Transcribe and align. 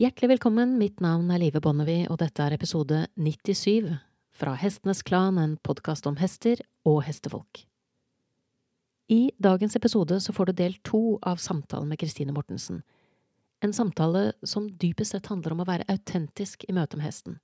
Hjertelig 0.00 0.30
velkommen, 0.30 0.78
mitt 0.80 1.02
navn 1.04 1.26
er 1.28 1.42
Live 1.42 1.60
Bonnevie, 1.60 2.06
og 2.08 2.22
dette 2.22 2.40
er 2.40 2.54
episode 2.56 3.02
97 3.20 3.90
fra 4.32 4.54
Hestenes 4.56 5.02
Klan, 5.04 5.36
en 5.36 5.58
podkast 5.60 6.06
om 6.08 6.14
hester 6.16 6.62
og 6.88 7.02
hestefolk. 7.04 7.60
I 9.12 9.18
dagens 9.36 9.76
episode 9.76 10.16
så 10.24 10.32
får 10.32 10.48
du 10.48 10.52
del 10.62 10.78
to 10.88 11.18
av 11.20 11.36
samtalen 11.36 11.92
med 11.92 12.00
Kristine 12.00 12.32
Mortensen. 12.32 12.78
En 13.60 13.76
samtale 13.76 14.22
som 14.40 14.70
dypest 14.72 15.12
sett 15.12 15.28
handler 15.28 15.52
om 15.52 15.60
å 15.66 15.68
være 15.68 15.84
autentisk 15.92 16.64
i 16.64 16.78
møte 16.78 16.96
med 16.96 17.04
hesten, 17.10 17.36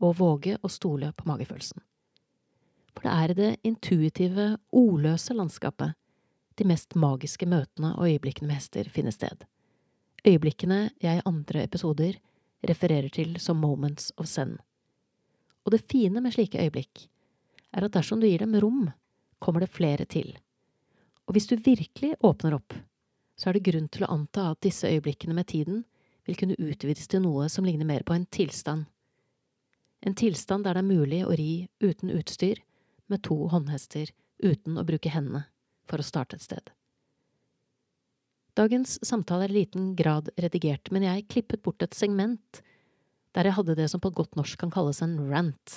og 0.00 0.16
våge 0.22 0.56
å 0.64 0.72
stole 0.72 1.12
på 1.12 1.28
magefølelsen. 1.28 1.84
For 2.96 3.04
det 3.04 3.18
er 3.18 3.36
i 3.36 3.38
det 3.42 3.52
intuitive, 3.68 4.48
ordløse 4.72 5.36
landskapet 5.36 5.92
de 6.56 6.72
mest 6.72 6.96
magiske 6.96 7.44
møtene 7.44 7.92
og 7.98 8.08
øyeblikkene 8.08 8.48
med 8.48 8.62
hester 8.62 8.88
finner 8.96 9.12
sted. 9.12 9.44
Øyeblikkene 10.28 10.90
jeg 11.00 11.18
i 11.18 11.24
andre 11.24 11.62
episoder 11.64 12.18
refererer 12.68 13.08
til 13.08 13.38
som 13.40 13.56
moments 13.56 14.10
of 14.18 14.26
zen. 14.28 14.58
Og 15.64 15.72
det 15.72 15.86
fine 15.88 16.20
med 16.20 16.34
slike 16.34 16.60
øyeblikk 16.60 17.06
er 17.72 17.86
at 17.86 17.94
dersom 17.94 18.20
du 18.20 18.26
gir 18.26 18.42
dem 18.42 18.56
rom, 18.60 18.90
kommer 19.40 19.64
det 19.64 19.70
flere 19.72 20.04
til. 20.04 20.34
Og 21.26 21.32
hvis 21.32 21.46
du 21.46 21.56
virkelig 21.56 22.16
åpner 22.20 22.58
opp, 22.58 22.74
så 23.36 23.48
er 23.48 23.56
det 23.56 23.64
grunn 23.70 23.88
til 23.88 24.04
å 24.04 24.12
anta 24.12 24.50
at 24.50 24.60
disse 24.64 24.88
øyeblikkene 24.88 25.36
med 25.36 25.48
tiden 25.48 25.84
vil 26.26 26.36
kunne 26.36 26.58
utvides 26.58 27.08
til 27.08 27.22
noe 27.24 27.48
som 27.48 27.64
ligner 27.64 27.88
mer 27.88 28.04
på 28.04 28.16
en 28.16 28.26
tilstand. 28.26 28.84
En 30.04 30.14
tilstand 30.14 30.64
der 30.64 30.76
det 30.76 30.84
er 30.84 30.92
mulig 30.92 31.22
å 31.24 31.36
ri 31.36 31.68
uten 31.80 32.12
utstyr, 32.12 32.60
med 33.08 33.22
to 33.24 33.46
håndhester, 33.48 34.10
uten 34.44 34.76
å 34.76 34.84
bruke 34.84 35.08
hendene 35.08 35.46
for 35.88 36.02
å 36.02 36.04
starte 36.04 36.36
et 36.36 36.44
sted. 36.44 36.68
Dagens 38.58 38.96
samtale 39.06 39.46
er 39.46 39.52
i 39.52 39.60
liten 39.60 39.92
grad 39.94 40.32
redigert, 40.34 40.90
men 40.90 41.04
jeg 41.06 41.28
klippet 41.30 41.62
bort 41.62 41.82
et 41.84 41.94
segment 41.94 42.62
der 43.36 43.46
jeg 43.46 43.54
hadde 43.54 43.76
det 43.78 43.84
som 43.92 44.00
på 44.02 44.10
godt 44.10 44.34
norsk 44.34 44.58
kan 44.58 44.72
kalles 44.74 44.98
en 45.04 45.14
rant. 45.30 45.74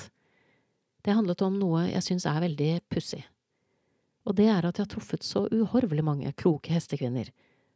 Det 1.06 1.14
handlet 1.14 1.44
om 1.46 1.60
noe 1.60 1.84
jeg 1.92 2.02
syns 2.08 2.26
er 2.26 2.40
veldig 2.42 2.70
pussig, 2.90 3.20
og 4.26 4.34
det 4.40 4.48
er 4.50 4.66
at 4.66 4.80
jeg 4.80 4.88
har 4.88 4.94
truffet 4.96 5.26
så 5.26 5.44
uhorvelig 5.54 6.06
mange 6.08 6.32
kloke 6.34 6.74
hestekvinner 6.74 7.30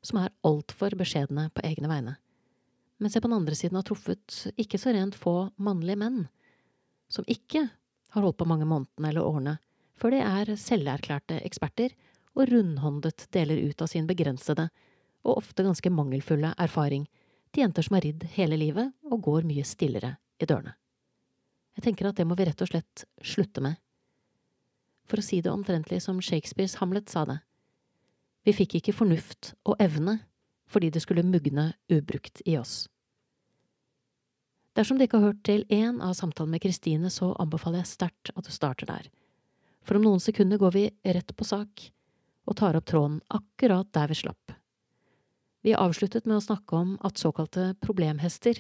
som 0.06 0.24
er 0.24 0.34
altfor 0.48 0.96
beskjedne 0.98 1.52
på 1.54 1.66
egne 1.68 1.92
vegne, 1.92 2.16
mens 2.98 3.14
jeg 3.14 3.22
på 3.22 3.30
den 3.30 3.38
andre 3.38 3.58
siden 3.60 3.78
har 3.78 3.86
truffet 3.86 4.40
ikke 4.58 4.80
så 4.82 4.96
rent 4.96 5.18
få 5.20 5.36
mannlige 5.62 6.02
menn 6.02 6.24
som 7.14 7.30
ikke 7.30 7.68
har 8.16 8.26
holdt 8.26 8.40
på 8.42 8.50
mange 8.50 8.66
månedene 8.70 9.12
eller 9.12 9.28
årene 9.28 9.58
før 10.02 10.18
de 10.18 10.26
er 10.26 10.56
selverklærte 10.58 11.44
eksperter 11.46 11.94
og 12.34 12.50
rundhåndet 12.50 13.28
deler 13.36 13.70
ut 13.70 13.86
av 13.86 13.92
sin 13.92 14.10
begrensede 14.10 14.70
og 15.26 15.40
ofte 15.42 15.66
ganske 15.66 15.92
mangelfulle 15.92 16.54
erfaring 16.62 17.08
til 17.52 17.66
jenter 17.66 17.86
som 17.86 17.98
har 17.98 18.06
ridd 18.06 18.28
hele 18.36 18.60
livet 18.60 18.94
og 19.10 19.24
går 19.26 19.48
mye 19.50 19.66
stillere 19.68 20.16
i 20.40 20.48
dørene. 20.48 20.76
Jeg 21.76 21.84
tenker 21.90 22.08
at 22.08 22.20
det 22.20 22.28
må 22.28 22.38
vi 22.40 22.46
rett 22.48 22.62
og 22.64 22.70
slett 22.72 23.04
slutte 23.24 23.64
med. 23.64 23.76
For 25.10 25.20
å 25.20 25.26
si 25.26 25.42
det 25.44 25.52
omtrentlig 25.52 26.00
som 26.04 26.22
Shakespeares 26.24 26.78
Hamlet 26.80 27.12
sa 27.12 27.26
det, 27.28 27.40
vi 28.46 28.54
fikk 28.54 28.78
ikke 28.80 28.94
fornuft 28.96 29.54
og 29.66 29.80
evne 29.82 30.20
fordi 30.70 30.92
det 30.94 31.02
skulle 31.04 31.26
mugne 31.26 31.72
ubrukt 31.94 32.42
i 32.46 32.58
oss. 32.58 32.86
Dersom 34.76 34.98
du 34.98 35.06
ikke 35.06 35.22
har 35.22 35.32
hørt 35.32 35.44
til 35.48 35.64
én 35.72 36.02
av 36.04 36.18
samtalene 36.18 36.58
med 36.58 36.64
Kristine, 36.66 37.10
så 37.10 37.32
anbefaler 37.40 37.84
jeg 37.84 37.94
sterkt 37.94 38.32
at 38.36 38.44
du 38.44 38.52
starter 38.52 38.90
der. 38.90 39.08
For 39.86 39.98
om 39.98 40.04
noen 40.04 40.24
sekunder 40.24 40.60
går 40.60 40.74
vi 40.76 40.86
rett 41.16 41.32
på 41.38 41.48
sak 41.48 41.86
og 42.46 42.58
tar 42.60 42.78
opp 42.78 42.88
tråden 42.90 43.22
akkurat 43.34 43.88
der 43.96 44.12
vi 44.12 44.20
slapp. 44.20 44.56
Vi 45.66 45.74
avsluttet 45.74 46.28
med 46.30 46.38
å 46.38 46.44
snakke 46.46 46.78
om 46.78 46.92
at 47.02 47.18
såkalte 47.18 47.72
problemhester, 47.82 48.60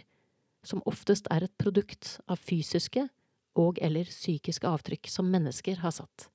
som 0.65 0.81
oftest 0.89 1.27
er 1.29 1.43
et 1.45 1.53
produkt 1.61 2.15
av 2.25 2.39
fysiske 2.41 3.03
og 3.61 3.77
eller 3.85 4.09
psykiske 4.09 4.66
avtrykk 4.66 5.11
som 5.13 5.29
mennesker 5.29 5.83
har 5.83 5.94
satt. 5.94 6.25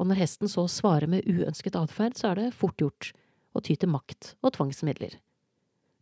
Og 0.00 0.08
når 0.08 0.22
hesten 0.22 0.48
så 0.48 0.64
svarer 0.64 1.12
med 1.12 1.28
uønsket 1.28 1.76
atferd, 1.76 2.16
så 2.16 2.30
er 2.30 2.40
det 2.40 2.56
fort 2.56 2.80
gjort 2.80 3.12
å 3.52 3.60
ty 3.60 3.76
til 3.76 3.92
makt 3.92 4.32
og 4.40 4.54
tvangsmidler. 4.56 5.20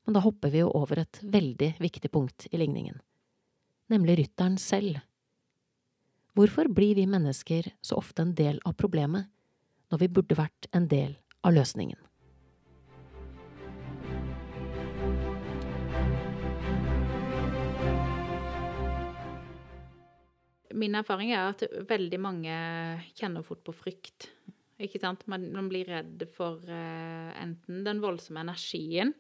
Men 0.06 0.14
da 0.14 0.22
hopper 0.22 0.54
vi 0.54 0.62
jo 0.62 0.70
over 0.78 1.02
et 1.02 1.18
veldig 1.18 1.74
viktig 1.82 2.14
punkt 2.14 2.47
i 2.52 2.62
ligningen, 2.62 3.02
nemlig 3.91 4.20
rytteren 4.22 4.62
selv. 4.62 5.02
Hvorfor 6.38 6.70
blir 6.70 6.94
vi 6.94 7.10
mennesker 7.10 7.72
så 7.82 7.98
ofte 7.98 8.22
en 8.22 8.36
del 8.38 8.62
av 8.62 8.78
problemet, 8.78 9.26
når 9.91 10.04
vi 10.04 10.14
burde 10.14 10.38
vært 10.38 10.70
en 10.70 10.86
del 10.86 11.18
av 11.42 11.58
løsningen. 11.58 11.98
Min 20.76 20.96
erfaring 20.98 21.32
er 21.32 21.52
at 21.52 21.64
veldig 21.88 22.20
mange 22.20 22.54
kjenner 23.18 23.44
fort 23.46 23.62
på 23.66 23.74
frykt. 23.76 24.30
Ikke 24.78 25.00
sant? 25.02 25.24
Man, 25.30 25.48
man 25.54 25.68
blir 25.70 25.88
redd 25.90 26.22
for 26.34 26.62
uh, 26.70 27.30
enten 27.40 27.84
den 27.86 28.02
voldsomme 28.02 28.44
energien 28.44 29.14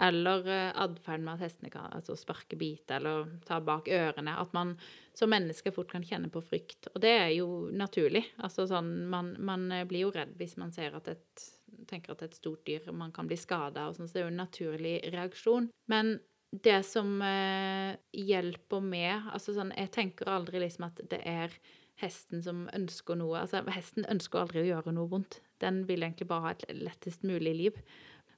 eller 0.00 0.46
uh, 0.46 0.70
atferden 0.80 1.26
med 1.26 1.34
at 1.34 1.44
hestene 1.48 1.72
kan 1.72 1.90
altså 1.92 2.14
sparke, 2.16 2.56
bite 2.56 2.96
eller 2.96 3.26
ta 3.48 3.58
bak 3.64 3.90
ørene. 3.90 4.36
At 4.38 4.54
man 4.56 4.76
som 5.16 5.32
menneske 5.32 5.72
fort 5.74 5.90
kan 5.92 6.06
kjenne 6.06 6.30
på 6.32 6.42
frykt. 6.44 6.92
Og 6.94 7.02
det 7.02 7.14
er 7.24 7.32
jo 7.34 7.48
naturlig. 7.74 8.22
Altså 8.40 8.68
sånn, 8.70 8.92
man, 9.12 9.34
man 9.42 9.66
blir 9.90 10.06
jo 10.06 10.14
redd 10.14 10.36
hvis 10.40 10.56
man 10.62 10.72
ser 10.72 10.96
at 10.96 11.10
et 11.12 11.48
tenker 11.90 12.14
at 12.14 12.24
et 12.26 12.36
stort 12.36 12.64
dyr 12.66 12.90
man 12.92 13.12
kan 13.14 13.28
bli 13.30 13.38
skada 13.38 13.88
sånn, 13.94 14.08
så 14.08 14.16
det 14.16 14.22
er 14.22 14.26
jo 14.26 14.32
en 14.32 14.42
naturlig 14.42 14.94
reaksjon. 15.14 15.70
Men 15.90 16.18
det 16.50 16.82
som 16.82 17.20
eh, 17.22 17.94
hjelper 18.10 18.82
med 18.82 19.30
altså 19.30 19.54
sånn, 19.54 19.70
Jeg 19.78 19.92
tenker 19.94 20.30
aldri 20.30 20.62
liksom 20.64 20.88
at 20.88 21.02
det 21.10 21.20
er 21.26 21.54
hesten 22.00 22.42
som 22.42 22.64
ønsker 22.74 23.18
noe. 23.20 23.42
Altså, 23.42 23.60
hesten 23.70 24.08
ønsker 24.10 24.42
aldri 24.42 24.62
å 24.64 24.68
gjøre 24.70 24.94
noe 24.96 25.10
vondt. 25.10 25.40
Den 25.60 25.84
vil 25.88 26.02
egentlig 26.02 26.30
bare 26.30 26.48
ha 26.48 26.54
et 26.56 26.64
lettest 26.74 27.26
mulig 27.28 27.52
liv. 27.58 27.82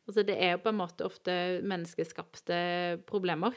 Altså, 0.09 0.25
det 0.27 0.35
er 0.35 0.57
jo 0.57 0.65
på 0.65 0.73
en 0.73 0.81
måte 0.81 1.07
ofte 1.07 1.37
menneskeskapte 1.63 2.59
problemer. 3.09 3.55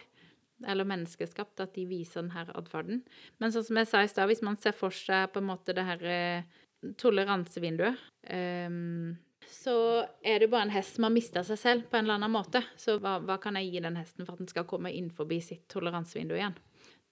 Eller 0.64 0.88
menneskeskapt, 0.88 1.60
at 1.60 1.74
de 1.76 1.84
viser 1.90 2.22
denne 2.22 2.46
atferden. 2.56 3.02
Men 3.42 3.52
sånn 3.52 3.66
som 3.68 3.82
jeg 3.82 3.90
sa 3.90 4.04
i 4.06 4.12
stad, 4.12 4.30
hvis 4.30 4.46
man 4.46 4.60
ser 4.62 4.78
for 4.78 4.94
seg 4.94 5.34
på 5.34 5.42
en 5.42 5.50
måte 5.50 5.76
det 5.76 5.84
her 5.84 6.06
eh, 6.08 6.62
toleransevinduet 7.02 7.98
um, 8.30 9.16
så 9.52 10.06
er 10.26 10.40
det 10.42 10.50
bare 10.52 10.68
en 10.68 10.74
hest 10.74 10.98
som 10.98 11.08
har 11.08 11.14
mista 11.14 11.44
seg 11.46 11.60
selv 11.60 11.90
på 11.90 11.98
en 11.98 12.06
eller 12.06 12.20
annen 12.20 12.34
måte. 12.34 12.62
Så 12.80 12.98
hva, 13.02 13.18
hva, 13.24 13.38
kan 13.42 13.58
jeg 13.60 13.72
gi 13.74 13.84
den 13.86 14.00
hesten 14.00 14.26
for 14.26 14.36
at 14.36 14.44
den 14.44 14.52
skal 14.52 14.68
komme 14.70 14.94
inn 14.94 15.12
forbi 15.14 15.42
sitt 15.44 15.68
toleransevindu 15.72 16.36
igjen? 16.38 16.58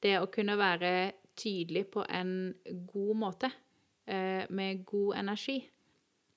Det 0.03 0.17
å 0.19 0.29
kunne 0.31 0.57
være 0.59 0.93
tydelig 1.39 1.87
på 1.93 2.03
en 2.09 2.53
god 2.89 3.19
måte, 3.21 3.49
eh, 4.05 4.43
med 4.49 4.83
god 4.85 5.21
energi, 5.23 5.61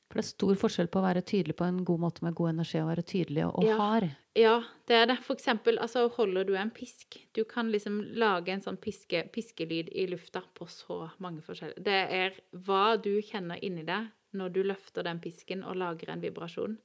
for 0.06 0.20
det 0.20 0.22
er 0.22 0.28
stor 0.28 0.58
forskjell 0.60 0.88
på 0.90 1.00
å 1.00 1.04
være 1.04 1.22
tydelig 1.26 1.56
på 1.58 1.66
en 1.66 1.80
god 1.86 2.02
måte 2.04 2.22
med 2.22 2.34
god 2.38 2.52
energi 2.52 2.78
og 2.78 2.90
være 2.92 3.04
tydelig 3.10 3.42
og, 3.48 3.56
ja, 3.66 3.78
hard. 3.80 4.06
Ja, 4.38 4.54
det 4.86 4.98
er 5.00 5.08
det. 5.10 5.16
For 5.26 5.34
eksempel, 5.34 5.80
altså, 5.82 6.04
holder 6.14 6.46
du 6.46 6.52
en 6.58 6.70
pisk 6.70 7.18
Du 7.34 7.42
kan 7.48 7.72
liksom 7.72 7.98
lage 8.20 8.52
en 8.54 8.62
sånn 8.62 8.78
piske, 8.78 9.24
piskelyd 9.34 9.90
i 9.90 10.06
lufta 10.10 10.44
på 10.54 10.68
så 10.70 11.08
mange 11.24 11.42
forskjellige 11.42 11.82
Det 11.88 11.98
er 12.20 12.38
hva 12.66 12.96
du 13.02 13.16
kjenner 13.24 13.62
inni 13.64 13.86
deg 13.88 14.12
når 14.36 14.52
du 14.54 14.62
løfter 14.66 15.06
den 15.06 15.20
pisken 15.22 15.64
og 15.66 15.78
lager 15.80 16.12
en 16.12 16.22
vibrasjon. 16.22 16.76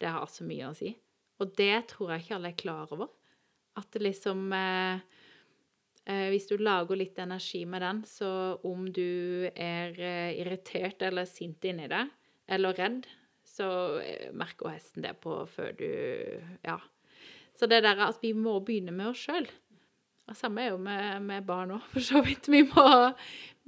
Det 0.00 0.10
har 0.10 0.26
så 0.30 0.46
mye 0.46 0.70
å 0.70 0.76
si. 0.76 0.94
Og 1.42 1.52
det 1.58 1.88
tror 1.90 2.14
jeg 2.14 2.24
ikke 2.24 2.38
alle 2.38 2.52
er 2.52 2.58
klar 2.58 2.94
over. 2.94 3.10
At 3.78 3.96
liksom 3.98 4.52
eh, 4.54 5.02
eh, 6.06 6.28
Hvis 6.30 6.46
du 6.50 6.56
lager 6.58 6.98
litt 6.98 7.18
energi 7.18 7.64
med 7.66 7.82
den, 7.82 8.04
så 8.06 8.30
om 8.62 8.86
du 8.92 9.48
er 9.50 9.98
eh, 9.98 10.38
irritert 10.40 11.02
eller 11.02 11.26
sint 11.28 11.64
inni 11.66 11.90
deg, 11.90 12.12
eller 12.46 12.76
redd, 12.78 13.06
så 13.44 13.68
eh, 14.02 14.30
merker 14.34 14.74
hesten 14.74 15.04
det 15.06 15.16
på 15.22 15.42
før 15.50 15.74
du 15.78 15.90
Ja. 16.64 16.80
Så 17.54 17.68
det 17.70 17.84
der 17.84 18.00
at 18.02 18.18
vi 18.22 18.32
må 18.34 18.56
begynne 18.66 18.90
med 18.90 19.12
oss 19.12 19.28
sjøl. 19.28 19.46
Samme 20.34 20.64
er 20.64 20.72
jo 20.72 20.78
med, 20.80 21.22
med 21.22 21.44
barn 21.46 21.76
òg, 21.76 21.84
for 21.92 22.02
så 22.02 22.22
vidt. 22.24 22.48
Vi 22.50 22.64
må, 22.66 22.86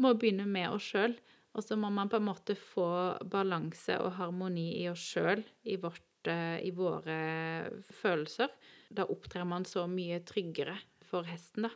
må 0.03 0.15
begynne 0.19 0.47
med 0.49 0.73
oss 0.75 0.89
sjøl. 0.91 1.15
Og 1.57 1.65
så 1.65 1.79
må 1.81 1.89
man 1.93 2.11
på 2.13 2.21
en 2.21 2.27
måte 2.29 2.57
få 2.59 2.89
balanse 3.33 3.97
og 4.03 4.13
harmoni 4.19 4.69
i 4.83 4.89
oss 4.91 5.01
sjøl, 5.15 5.41
i, 5.65 5.79
eh, 5.81 6.59
i, 6.61 6.73
våre 6.77 7.19
følelser. 7.97 8.53
Da 8.93 9.09
opptrer 9.09 9.47
man 9.49 9.65
så 9.65 9.87
mye 9.89 10.21
tryggere 10.29 10.77
for 11.07 11.25
hesten, 11.29 11.69
da. 11.69 11.73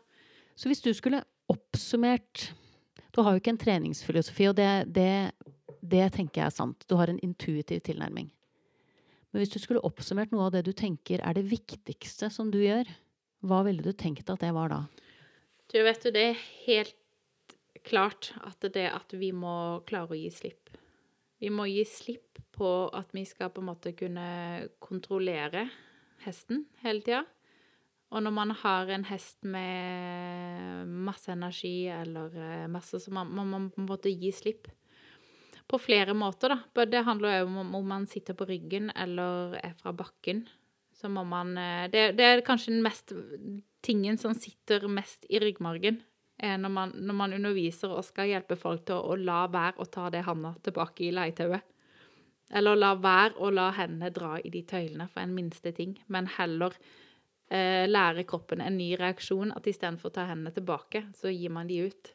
Så 0.54 0.68
hvis 0.68 0.84
du 0.84 0.92
skulle 0.92 1.22
oppsummert 1.48 2.50
Du 3.10 3.24
har 3.26 3.32
jo 3.32 3.40
ikke 3.40 3.50
en 3.50 3.58
treningsfilosofi, 3.58 4.44
og 4.46 4.54
det, 4.54 4.68
det 4.94 5.32
det 5.80 6.10
tenker 6.14 6.42
jeg 6.42 6.50
er 6.50 6.54
sant. 6.54 6.84
Du 6.88 6.96
har 7.00 7.10
en 7.10 7.20
intuitiv 7.24 7.80
tilnærming. 7.86 8.28
Men 9.30 9.42
hvis 9.42 9.52
du 9.52 9.58
skulle 9.62 9.82
oppsummert 9.86 10.32
noe 10.34 10.48
av 10.48 10.54
det 10.56 10.64
du 10.66 10.72
tenker 10.76 11.22
er 11.22 11.36
det 11.36 11.46
viktigste 11.50 12.30
som 12.34 12.50
du 12.52 12.60
gjør, 12.62 12.88
hva 13.46 13.62
ville 13.66 13.84
du 13.84 13.92
tenkt 13.96 14.30
at 14.30 14.42
det 14.42 14.52
var 14.56 14.72
da? 14.72 14.80
Du 15.70 15.78
vet 15.86 16.04
jo, 16.04 16.12
det 16.12 16.24
er 16.32 16.42
helt 16.66 16.96
klart 17.86 18.32
at 18.44 18.60
det 18.62 18.86
er 18.86 18.96
at 18.96 19.12
vi 19.16 19.32
må 19.36 19.82
klare 19.88 20.14
å 20.14 20.18
gi 20.18 20.30
slipp. 20.34 20.70
Vi 21.40 21.48
må 21.52 21.66
gi 21.70 21.84
slipp 21.88 22.40
på 22.52 22.90
at 22.92 23.14
vi 23.16 23.24
skal 23.28 23.52
på 23.54 23.62
en 23.62 23.70
måte 23.70 23.94
kunne 23.96 24.26
kontrollere 24.82 25.68
hesten 26.26 26.66
hele 26.84 27.04
tida. 27.04 27.22
Og 28.10 28.24
når 28.24 28.34
man 28.34 28.52
har 28.62 28.90
en 28.90 29.06
hest 29.06 29.38
med 29.46 30.90
masse 31.06 31.30
energi 31.30 31.86
eller 31.94 32.34
eh, 32.34 32.66
masse, 32.70 32.98
så 32.98 33.12
må 33.14 33.24
man, 33.24 33.70
på 33.70 33.80
en 33.80 33.88
måte 33.88 34.10
gi 34.10 34.32
slipp. 34.34 34.66
På 35.70 35.78
flere 35.78 36.16
måter, 36.18 36.56
da. 36.56 36.86
Det 36.90 37.04
handler 37.06 37.38
jo 37.38 37.50
om 37.62 37.76
om 37.78 37.86
man 37.86 38.08
sitter 38.10 38.34
på 38.34 38.48
ryggen 38.50 38.90
eller 38.98 39.54
er 39.62 39.76
fra 39.78 39.94
bakken. 39.94 40.42
Så 40.92 41.08
må 41.08 41.22
man 41.24 41.54
eh, 41.56 41.86
Det, 41.92 42.10
det 42.18 42.26
er 42.26 42.46
kanskje 42.46 42.74
den 42.74 42.82
mest 42.82 43.14
tingen 43.80 44.18
som 44.18 44.34
sitter 44.34 44.88
mest 44.90 45.24
i 45.30 45.38
ryggmargen. 45.40 46.02
Er 46.40 46.56
når 46.56 46.72
man, 46.72 46.92
når 46.96 47.16
man 47.16 47.34
underviser 47.36 47.92
og 47.92 48.04
skal 48.06 48.30
hjelpe 48.30 48.56
folk 48.56 48.86
til 48.88 48.96
å, 48.96 49.12
å 49.12 49.18
la 49.20 49.42
være 49.52 49.82
å 49.82 49.88
ta 49.92 50.08
det 50.12 50.24
handa 50.24 50.54
tilbake 50.64 51.04
i 51.04 51.12
leietauet. 51.12 51.66
Eller 52.50 52.78
la 52.78 52.94
være 52.98 53.36
å 53.38 53.50
la 53.54 53.68
hendene 53.76 54.10
dra 54.14 54.38
i 54.42 54.50
de 54.50 54.62
tøylene 54.66 55.06
for 55.10 55.22
en 55.22 55.34
minste 55.36 55.70
ting, 55.76 55.94
men 56.10 56.26
heller 56.38 56.74
eh, 57.52 57.86
lære 57.86 58.24
kroppen 58.30 58.62
en 58.64 58.78
ny 58.80 58.94
reaksjon. 58.98 59.52
At 59.54 59.68
istedenfor 59.70 60.10
å 60.10 60.16
ta 60.16 60.26
hendene 60.30 60.54
tilbake, 60.56 61.04
så 61.14 61.30
gir 61.30 61.52
man 61.54 61.70
de 61.70 61.84
ut. 61.90 62.14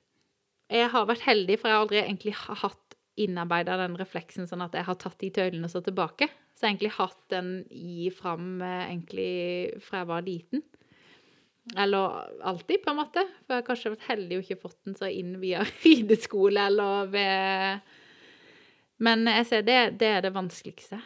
Jeg 0.74 0.90
har 0.92 1.08
vært 1.08 1.28
heldig, 1.28 1.60
for 1.62 1.70
jeg 1.70 1.78
har 1.78 1.86
aldri 1.86 2.02
egentlig 2.02 2.36
hatt 2.36 2.98
innarbeida 3.22 3.78
den 3.80 3.96
refleksen 3.96 4.50
sånn 4.50 4.66
at 4.66 4.74
jeg 4.76 4.88
har 4.90 4.98
tatt 5.00 5.20
de 5.22 5.30
tøylene 5.38 5.70
så 5.72 5.80
tilbake. 5.86 6.28
Så 6.56 6.66
jeg 6.66 6.68
har 6.68 6.74
egentlig 6.74 6.96
hatt 6.98 7.22
den 7.32 7.52
i 7.72 8.10
fram 8.16 8.58
eh, 8.64 8.88
egentlig 8.90 9.30
fra 9.86 10.02
jeg 10.02 10.12
var 10.12 10.26
liten. 10.26 10.66
Eller 11.74 12.30
alltid, 12.46 12.84
på 12.84 12.92
en 12.92 13.00
måte. 13.00 13.26
For 13.46 13.56
jeg 13.56 13.64
har 13.64 13.68
kanskje 13.70 13.94
vært 13.96 14.08
heldig 14.12 14.38
og 14.38 14.46
ikke 14.46 14.62
fått 14.62 14.80
den 14.86 14.98
så 14.98 15.10
inn 15.10 15.36
via 15.42 15.64
rideskole 15.86 16.68
eller 16.70 17.12
ved 17.14 17.94
Men 19.04 19.26
jeg 19.28 19.48
ser 19.50 19.66
det, 19.68 19.80
det 20.00 20.12
er 20.18 20.22
det 20.24 20.36
vanskeligste 20.36 21.02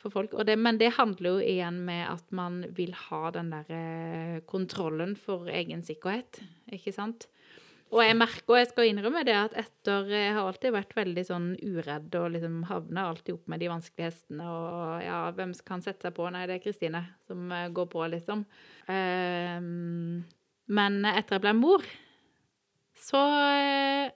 for 0.00 0.12
folk. 0.12 0.36
Det, 0.46 0.56
men 0.60 0.78
det 0.80 0.94
handler 0.98 1.34
jo 1.34 1.44
igjen 1.44 1.82
med 1.84 2.06
at 2.08 2.30
man 2.36 2.62
vil 2.76 2.94
ha 3.08 3.30
den 3.34 3.50
der 3.52 3.74
eh, 3.74 4.38
kontrollen 4.48 5.14
for 5.16 5.48
egen 5.48 5.84
sikkerhet, 5.84 6.40
ikke 6.72 6.92
sant? 6.92 7.28
Og 7.94 8.00
jeg 8.02 8.16
merker, 8.18 8.48
og 8.50 8.58
jeg 8.58 8.68
skal 8.72 8.88
innrømme 8.90 9.22
det, 9.26 9.34
at 9.38 9.52
etter 9.60 10.08
Jeg 10.10 10.32
har 10.34 10.48
alltid 10.48 10.72
vært 10.74 10.96
veldig 10.96 11.22
sånn 11.28 11.44
uredd 11.62 12.16
og 12.18 12.32
liksom 12.34 12.64
havna 12.66 13.04
alltid 13.12 13.36
opp 13.36 13.52
med 13.52 13.62
de 13.62 13.68
vanskelige 13.70 14.08
hestene. 14.08 14.46
Og 14.50 15.04
ja, 15.04 15.18
hvem 15.36 15.52
kan 15.66 15.84
sette 15.84 16.08
seg 16.08 16.16
på? 16.16 16.26
Nei, 16.34 16.42
det 16.50 16.56
er 16.56 16.64
Kristine 16.64 17.04
som 17.28 17.52
eh, 17.54 17.68
går 17.74 17.86
på, 17.92 18.02
liksom. 18.16 18.42
Um, 18.88 20.24
men 20.74 20.98
etter 21.06 21.36
jeg 21.36 21.44
ble 21.44 21.52
mor, 21.60 21.86
så 22.98 23.20
uh, 23.22 24.10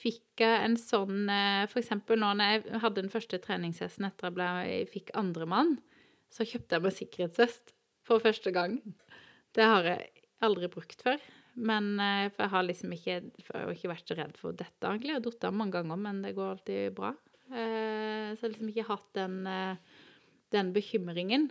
fikk 0.00 0.40
jeg 0.40 0.64
en 0.64 0.78
sånn 0.80 1.26
uh, 1.28 1.68
For 1.68 1.82
eksempel 1.82 2.20
nå 2.22 2.32
når 2.38 2.54
jeg 2.54 2.82
hadde 2.86 3.02
den 3.02 3.12
første 3.12 3.40
treningshesten 3.44 4.08
etter 4.08 4.30
jeg, 4.30 4.38
ble, 4.38 4.48
jeg 4.70 4.88
fikk 4.94 5.12
andremann, 5.20 5.76
så 6.32 6.48
kjøpte 6.48 6.78
jeg 6.78 6.86
meg 6.86 6.96
sikkerhetshest 6.96 7.76
for 8.08 8.24
første 8.24 8.56
gang. 8.56 8.80
Det 9.52 9.68
har 9.68 9.84
jeg 9.84 10.10
aldri 10.40 10.72
brukt 10.72 11.04
før. 11.04 11.20
Men 11.54 11.98
eh, 12.00 12.28
For 12.32 12.46
jeg 12.46 12.54
har 12.54 12.66
liksom 12.66 12.94
ikke, 12.96 13.18
har 13.50 13.72
ikke 13.74 13.90
vært 13.92 14.08
så 14.08 14.16
redd 14.18 14.38
for 14.40 14.56
dette, 14.56 14.86
egentlig. 14.86 15.12
Jeg 15.12 15.20
har 15.20 15.26
datt 15.26 15.48
av 15.48 15.56
mange 15.56 15.76
ganger, 15.76 16.00
men 16.00 16.22
det 16.24 16.34
går 16.36 16.54
alltid 16.54 16.94
bra. 16.96 17.12
Eh, 17.50 18.30
så 18.32 18.38
jeg 18.38 18.46
har 18.46 18.54
liksom 18.54 18.72
ikke 18.72 18.88
hatt 18.88 19.10
den, 19.18 19.36
eh, 19.50 20.00
den 20.54 20.72
bekymringen. 20.76 21.50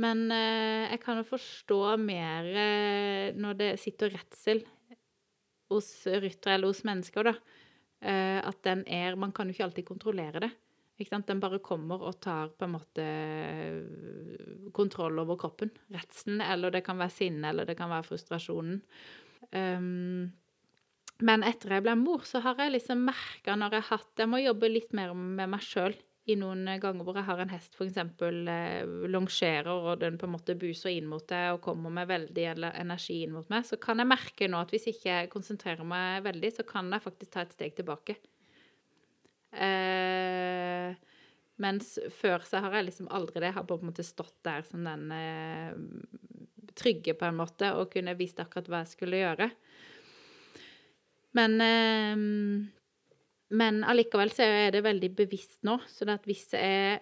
Men 0.00 0.30
jeg 0.30 0.96
kan 1.02 1.18
jo 1.18 1.26
forstå 1.28 1.76
mer 2.00 2.46
når 3.36 3.56
det 3.58 3.66
sitter 3.82 4.08
redsel 4.14 4.62
hos 5.68 5.90
ryttere 6.06 6.54
eller 6.54 6.70
hos 6.70 6.80
mennesker, 6.88 7.28
da. 7.28 7.34
At 8.00 8.62
den 8.64 8.86
er 8.88 9.18
Man 9.20 9.34
kan 9.36 9.50
jo 9.50 9.52
ikke 9.52 9.66
alltid 9.66 9.84
kontrollere 9.90 10.40
det. 10.46 10.50
Den 11.00 11.40
bare 11.40 11.62
kommer 11.64 12.02
og 12.04 12.20
tar 12.20 12.50
på 12.52 12.66
en 12.66 12.74
måte 12.74 13.04
eh, 13.04 14.68
kontroll 14.76 15.22
over 15.22 15.38
kroppen. 15.40 15.72
Redselen, 15.94 16.42
eller 16.44 16.74
det 16.74 16.84
kan 16.84 17.00
være 17.00 17.14
sinne, 17.14 17.48
eller 17.48 17.64
det 17.64 17.78
kan 17.78 17.90
være 17.90 18.08
frustrasjonen. 18.10 18.82
Um, 19.50 20.28
men 21.24 21.44
etter 21.44 21.76
jeg 21.76 21.84
ble 21.84 21.96
mor, 22.00 22.24
så 22.28 22.42
har 22.44 22.60
jeg 22.60 22.76
liksom 22.76 23.02
merka 23.08 23.56
når 23.56 23.74
jeg 23.76 23.84
har 23.88 23.98
hatt 23.98 24.22
Jeg 24.22 24.30
må 24.30 24.38
jobbe 24.40 24.70
litt 24.70 24.94
mer 24.96 25.12
med 25.16 25.50
meg 25.52 25.64
sjøl 25.64 25.96
i 26.30 26.36
noen 26.38 26.68
ganger 26.80 27.06
hvor 27.06 27.16
jeg 27.16 27.26
har 27.26 27.40
en 27.42 27.52
hest 27.52 27.76
f.eks. 27.76 27.96
Eh, 27.96 28.90
longerer, 29.10 29.70
og 29.70 30.02
den 30.02 30.18
på 30.20 30.28
en 30.28 30.34
måte 30.34 30.56
buser 30.58 30.92
inn 30.92 31.08
mot 31.10 31.24
deg 31.28 31.56
og 31.56 31.62
kommer 31.64 31.92
med 31.94 32.10
veldig 32.10 32.46
energi 32.70 33.22
inn 33.24 33.34
mot 33.34 33.48
meg, 33.52 33.66
så 33.66 33.80
kan 33.80 34.00
jeg 34.00 34.10
merke 34.10 34.50
nå 34.50 34.60
at 34.60 34.74
hvis 34.74 34.90
ikke 34.92 35.08
jeg 35.08 35.32
konsentrerer 35.32 35.86
meg 35.86 36.24
veldig, 36.28 36.52
så 36.58 36.66
kan 36.68 36.92
jeg 36.92 37.06
faktisk 37.06 37.34
ta 37.34 37.46
et 37.46 37.56
steg 37.56 37.76
tilbake. 37.80 38.20
Eh, 39.52 40.94
mens 41.60 41.92
før 42.16 42.44
så 42.46 42.62
har 42.64 42.78
jeg 42.78 42.88
liksom 42.88 43.10
aldri 43.12 43.40
det. 43.40 43.50
Jeg 43.50 43.58
har 43.58 43.66
på 43.68 43.76
en 43.80 43.90
måte 43.90 44.06
stått 44.06 44.36
der 44.46 44.62
som 44.66 44.84
den 44.86 45.10
eh, 45.12 45.74
trygge, 46.78 47.14
på 47.18 47.26
en 47.28 47.38
måte, 47.40 47.72
og 47.76 47.90
kunne 47.92 48.16
visst 48.18 48.40
akkurat 48.40 48.70
hva 48.70 48.82
jeg 48.84 48.94
skulle 48.94 49.22
gjøre. 49.22 49.50
Men 51.38 51.60
eh, 51.62 52.16
Men 53.50 53.82
allikevel 53.82 54.30
så 54.30 54.42
er 54.46 54.70
det 54.70 54.84
veldig 54.86 55.10
bevisst 55.18 55.64
nå. 55.66 55.80
Så 55.90 56.06
det 56.06 56.20
at 56.20 56.26
hvis 56.30 56.52
jeg 56.54 57.00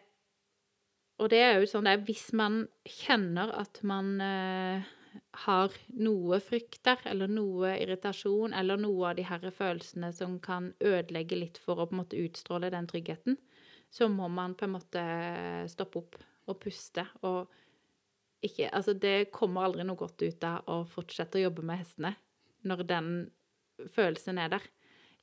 Og 1.19 1.29
det 1.29 1.41
er 1.43 1.59
jo 1.59 1.67
sånn 1.67 1.85
det 1.85 1.93
er 1.93 2.05
hvis 2.07 2.29
man 2.33 2.63
kjenner 2.87 3.51
at 3.59 3.81
man 3.83 4.21
eh, 4.23 4.87
har 5.45 5.75
noe 6.01 6.41
frykt 6.43 6.81
der, 6.87 7.03
eller 7.11 7.31
noe 7.31 7.75
irritasjon, 7.79 8.55
eller 8.57 8.81
noe 8.81 9.11
av 9.11 9.19
de 9.19 9.27
her 9.29 9.45
følelsene 9.55 10.11
som 10.15 10.39
kan 10.43 10.73
ødelegge 10.81 11.39
litt 11.39 11.61
for 11.63 11.79
å 11.79 11.87
på 11.87 11.97
en 11.97 12.03
måte 12.03 12.21
utstråle 12.21 12.73
den 12.75 12.89
tryggheten, 12.91 13.39
så 13.91 14.09
må 14.13 14.29
man 14.29 14.57
på 14.59 14.67
en 14.67 14.75
måte 14.75 15.05
stoppe 15.71 16.03
opp 16.03 16.19
og 16.49 16.61
puste 16.61 17.07
og 17.23 17.55
ikke 18.45 18.69
Altså, 18.71 18.93
det 18.95 19.33
kommer 19.35 19.67
aldri 19.67 19.83
noe 19.83 19.99
godt 19.99 20.23
ut 20.23 20.45
av 20.47 20.69
å 20.71 20.85
fortsette 20.87 21.41
å 21.41 21.49
jobbe 21.49 21.65
med 21.67 21.81
hestene 21.81 22.13
når 22.69 22.85
den 22.87 23.09
følelsen 23.95 24.39
er 24.39 24.53
der. 24.53 24.67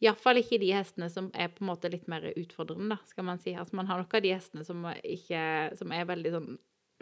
Iallfall 0.03 0.41
ikke 0.41 0.59
de 0.59 0.73
hestene 0.75 1.07
som 1.11 1.29
er 1.31 1.53
på 1.53 1.63
en 1.63 1.69
måte 1.69 1.91
litt 1.91 2.09
mer 2.11 2.25
utfordrende, 2.33 2.97
da, 2.97 3.07
skal 3.07 3.27
man 3.29 3.39
si. 3.39 3.53
Altså, 3.55 3.77
man 3.79 3.87
har 3.87 4.01
nok 4.01 4.17
av 4.17 4.25
de 4.25 4.33
hestene 4.35 4.65
som, 4.67 4.83
ikke, 4.99 5.43
som 5.79 5.93
er 5.95 6.09
veldig 6.09 6.33
sånn 6.35 6.49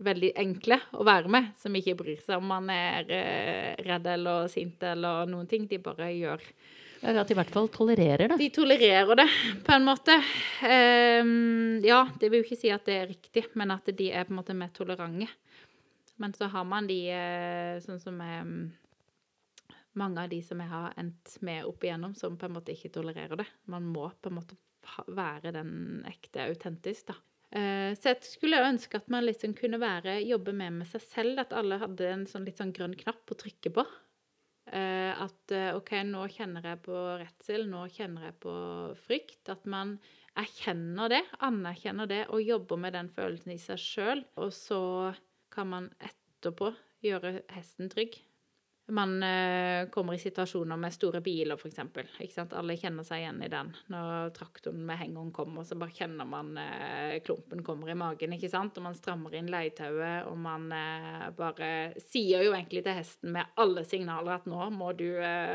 veldig 0.01 0.31
enkle 0.41 0.79
å 0.97 1.05
være 1.05 1.29
med, 1.31 1.51
som 1.59 1.75
ikke 1.77 1.97
bryr 1.99 2.21
seg 2.23 2.39
om 2.39 2.47
man 2.49 2.69
er 2.73 3.09
eh, 3.13 3.83
redd 3.85 4.07
eller 4.09 4.47
sint 4.51 4.81
eller 4.89 5.29
noen 5.29 5.49
ting. 5.49 5.67
De 5.69 5.79
bare 5.81 6.09
gjør 6.15 6.41
ja, 7.03 7.13
At 7.19 7.27
de 7.27 7.35
i 7.35 7.37
hvert 7.37 7.53
fall 7.53 7.69
tolererer 7.71 8.31
det. 8.31 8.39
De 8.39 8.49
tolererer 8.55 9.19
det, 9.19 9.27
på 9.65 9.75
en 9.75 9.85
måte. 9.85 10.15
Um, 10.63 11.81
ja, 11.83 12.05
det 12.19 12.29
vil 12.31 12.41
jo 12.41 12.47
ikke 12.47 12.61
si 12.61 12.71
at 12.71 12.85
det 12.87 12.95
er 12.95 13.11
riktig, 13.11 13.49
men 13.59 13.75
at 13.75 13.91
de 13.91 14.07
er 14.09 14.23
på 14.23 14.33
en 14.33 14.39
måte 14.39 14.55
mer 14.55 14.71
tolerante. 14.73 15.27
Men 16.21 16.33
så 16.37 16.47
har 16.53 16.63
man 16.69 16.87
de 16.87 16.99
eh, 17.11 17.81
sånn 17.83 17.99
som 17.99 18.21
er 18.23 18.47
mange 19.99 20.23
av 20.23 20.31
de 20.31 20.39
som 20.45 20.61
jeg 20.61 20.71
har 20.71 20.95
endt 20.97 21.35
med 21.45 21.67
opp 21.67 21.83
igjennom, 21.83 22.15
som 22.17 22.37
på 22.39 22.47
en 22.47 22.55
måte 22.55 22.73
ikke 22.73 22.93
tolererer 22.93 23.43
det. 23.43 23.49
Man 23.69 23.85
må 23.91 24.07
på 24.21 24.31
en 24.31 24.39
måte 24.39 24.57
være 25.11 25.53
den 25.55 26.03
ekte 26.09 26.47
autentisk, 26.47 27.11
da. 27.11 27.17
Uh, 27.53 27.93
så 27.93 28.11
jeg 28.11 28.25
skulle 28.25 28.63
ønske 28.65 28.97
at 28.97 29.11
man 29.13 29.27
liksom 29.27 29.53
kunne 29.57 29.77
være, 29.81 30.17
jobbe 30.25 30.55
mer 30.57 30.73
med 30.73 30.89
seg 30.89 31.03
selv. 31.05 31.43
At 31.43 31.53
alle 31.55 31.81
hadde 31.81 32.09
en 32.09 32.25
sånn 32.29 32.47
litt 32.47 32.61
sånn 32.61 32.73
grønn 32.75 32.97
knapp 32.99 33.29
å 33.29 33.37
trykke 33.39 33.73
på. 33.75 33.85
Uh, 34.73 35.11
at 35.25 35.53
uh, 35.53 35.75
OK, 35.77 35.93
nå 36.09 36.25
kjenner 36.33 36.65
jeg 36.71 36.81
på 36.87 36.97
redsel, 37.21 37.67
nå 37.69 37.85
kjenner 37.93 38.29
jeg 38.29 38.37
på 38.45 38.57
frykt. 39.05 39.41
At 39.53 39.67
man 39.69 39.97
erkjenner 40.39 41.13
det, 41.13 41.23
anerkjenner 41.45 42.09
det 42.09 42.23
og 42.33 42.41
jobber 42.41 42.81
med 42.81 42.97
den 42.97 43.11
følelsen 43.13 43.53
i 43.53 43.61
seg 43.61 43.81
sjøl. 43.81 44.25
Og 44.41 44.53
så 44.55 44.81
kan 45.53 45.69
man 45.69 45.91
etterpå 46.01 46.73
gjøre 47.05 47.41
hesten 47.53 47.91
trygg 47.93 48.17
man 48.87 49.23
eh, 49.23 49.89
kommer 49.89 50.13
i 50.13 50.19
situasjoner 50.19 50.77
med 50.77 50.93
store 50.93 51.21
biler, 51.21 51.55
f.eks. 51.55 52.37
Alle 52.51 52.75
kjenner 52.77 53.05
seg 53.07 53.21
igjen 53.21 53.39
i 53.45 53.49
den. 53.51 53.69
Når 53.93 54.33
traktoren 54.35 54.81
med 54.83 54.99
hengeren 54.99 55.31
kommer, 55.35 55.63
så 55.63 55.77
bare 55.79 55.95
kjenner 55.95 56.27
man 56.27 56.51
eh, 56.59 57.21
klumpen 57.23 57.63
kommer 57.63 57.93
i 57.93 57.95
magen. 57.95 58.35
ikke 58.35 58.51
sant? 58.51 58.75
Og 58.77 58.83
man 58.83 58.97
strammer 58.97 59.37
inn 59.39 59.51
leietauet, 59.51 60.27
og 60.27 60.35
man 60.43 60.67
eh, 60.75 61.29
bare 61.37 61.69
sier 62.03 62.43
jo 62.43 62.51
egentlig 62.51 62.83
til 62.83 62.99
hesten 62.99 63.31
med 63.37 63.55
alle 63.55 63.85
signaler 63.87 64.35
at 64.35 64.49
nå 64.51 64.67
må 64.75 64.91
du 64.99 65.07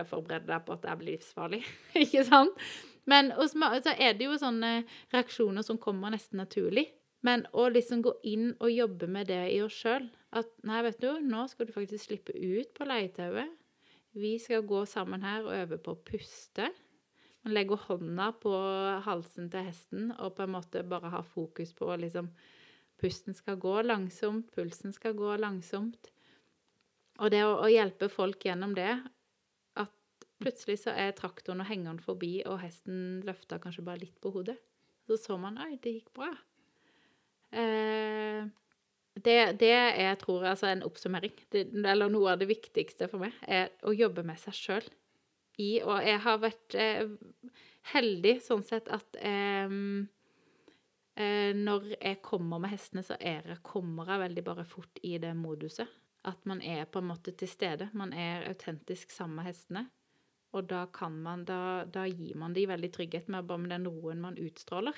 forberede 0.08 0.48
deg 0.48 0.64
på 0.64 0.78
at 0.78 0.86
det 0.86 0.96
blir 1.02 1.18
livsfarlig. 1.18 1.60
ikke 2.06 2.24
sant? 2.28 2.70
Men 3.08 3.32
så 3.36 3.92
er 3.92 4.16
det 4.16 4.24
jo 4.24 4.40
sånne 4.40 4.82
reaksjoner 5.12 5.64
som 5.64 5.80
kommer 5.80 6.12
nesten 6.12 6.40
naturlig. 6.40 6.88
Men 7.24 7.44
å 7.52 7.66
liksom 7.72 8.00
gå 8.04 8.14
inn 8.30 8.52
og 8.56 8.70
jobbe 8.70 9.08
med 9.10 9.28
det 9.28 9.42
i 9.52 9.60
oss 9.64 9.76
sjøl 9.82 10.06
At 10.36 10.50
nei, 10.68 10.82
vet 10.84 11.00
du, 11.00 11.08
nå 11.24 11.46
skal 11.48 11.68
du 11.68 11.72
faktisk 11.72 12.08
slippe 12.10 12.34
ut 12.36 12.74
på 12.76 12.84
leietauet. 12.88 13.54
Vi 14.18 14.34
skal 14.42 14.66
gå 14.66 14.82
sammen 14.88 15.24
her 15.24 15.46
og 15.46 15.54
øve 15.56 15.78
på 15.80 15.94
å 15.94 16.02
puste. 16.04 16.68
Man 17.46 17.54
legger 17.54 17.80
hånda 17.86 18.32
på 18.42 18.52
halsen 19.06 19.48
til 19.52 19.68
hesten 19.68 20.10
og 20.18 20.34
på 20.36 20.44
en 20.44 20.54
måte 20.56 20.82
bare 20.84 21.12
har 21.12 21.26
fokus 21.26 21.74
på 21.76 21.90
liksom 21.96 22.32
Pusten 22.98 23.30
skal 23.30 23.54
gå 23.62 23.76
langsomt, 23.86 24.48
pulsen 24.50 24.90
skal 24.90 25.12
gå 25.14 25.36
langsomt. 25.38 26.08
Og 27.22 27.30
det 27.30 27.44
å, 27.46 27.52
å 27.62 27.68
hjelpe 27.70 28.08
folk 28.10 28.42
gjennom 28.42 28.72
det 28.74 28.90
At 29.78 30.26
plutselig 30.42 30.80
så 30.82 30.96
er 30.98 31.14
traktoren 31.14 31.62
og 31.62 31.70
hengeren 31.70 32.00
forbi, 32.02 32.40
og 32.42 32.58
hesten 32.62 33.20
løfta 33.26 33.60
kanskje 33.62 33.84
bare 33.86 34.02
litt 34.02 34.18
på 34.18 34.32
hodet. 34.34 34.58
Så 35.06 35.14
så 35.22 35.38
man 35.38 35.60
Oi, 35.62 35.76
det 35.78 35.94
gikk 35.94 36.10
bra. 36.18 36.32
Eh, 37.54 38.50
det, 39.24 39.38
det 39.60 39.70
er, 39.72 39.90
jeg 40.02 40.18
tror 40.22 40.46
altså 40.52 40.68
en 40.70 40.84
oppsummering, 40.86 41.34
det, 41.52 41.68
eller 41.74 42.10
noe 42.12 42.34
av 42.34 42.40
det 42.40 42.48
viktigste 42.50 43.08
for 43.10 43.24
meg, 43.24 43.36
er 43.46 43.70
å 43.86 43.94
jobbe 43.96 44.24
med 44.26 44.40
seg 44.40 44.56
sjøl. 44.56 44.88
Og 45.58 45.96
jeg 46.06 46.18
har 46.22 46.38
vært 46.38 46.76
eh, 46.78 47.08
heldig 47.94 48.36
sånn 48.44 48.62
sett 48.66 48.90
at 48.94 49.18
eh, 49.18 49.72
eh, 51.18 51.50
når 51.56 51.88
jeg 51.96 52.20
kommer 52.22 52.62
med 52.62 52.74
hestene, 52.76 53.02
så 53.06 53.18
er 53.18 53.42
jeg, 53.42 53.62
kommer 53.66 54.12
jeg 54.12 54.24
veldig 54.26 54.44
bare 54.46 54.66
fort 54.68 55.02
i 55.02 55.16
det 55.22 55.34
moduset. 55.38 55.90
At 56.28 56.44
man 56.50 56.60
er 56.62 56.86
på 56.90 57.00
en 57.02 57.10
måte 57.10 57.32
til 57.38 57.50
stede. 57.50 57.90
Man 57.96 58.12
er 58.12 58.46
autentisk 58.50 59.10
sammen 59.14 59.40
med 59.40 59.50
hestene. 59.50 59.86
Og 60.56 60.64
da 60.70 60.86
kan 60.94 61.16
man, 61.22 61.44
da, 61.48 61.84
da 61.84 62.06
gir 62.08 62.38
man 62.40 62.54
dem 62.56 62.70
veldig 62.70 62.90
trygghet 62.94 63.28
med 63.32 63.46
bare 63.48 63.62
med 63.62 63.74
den 63.74 63.88
roen 63.90 64.22
man 64.22 64.38
utstråler. 64.40 64.96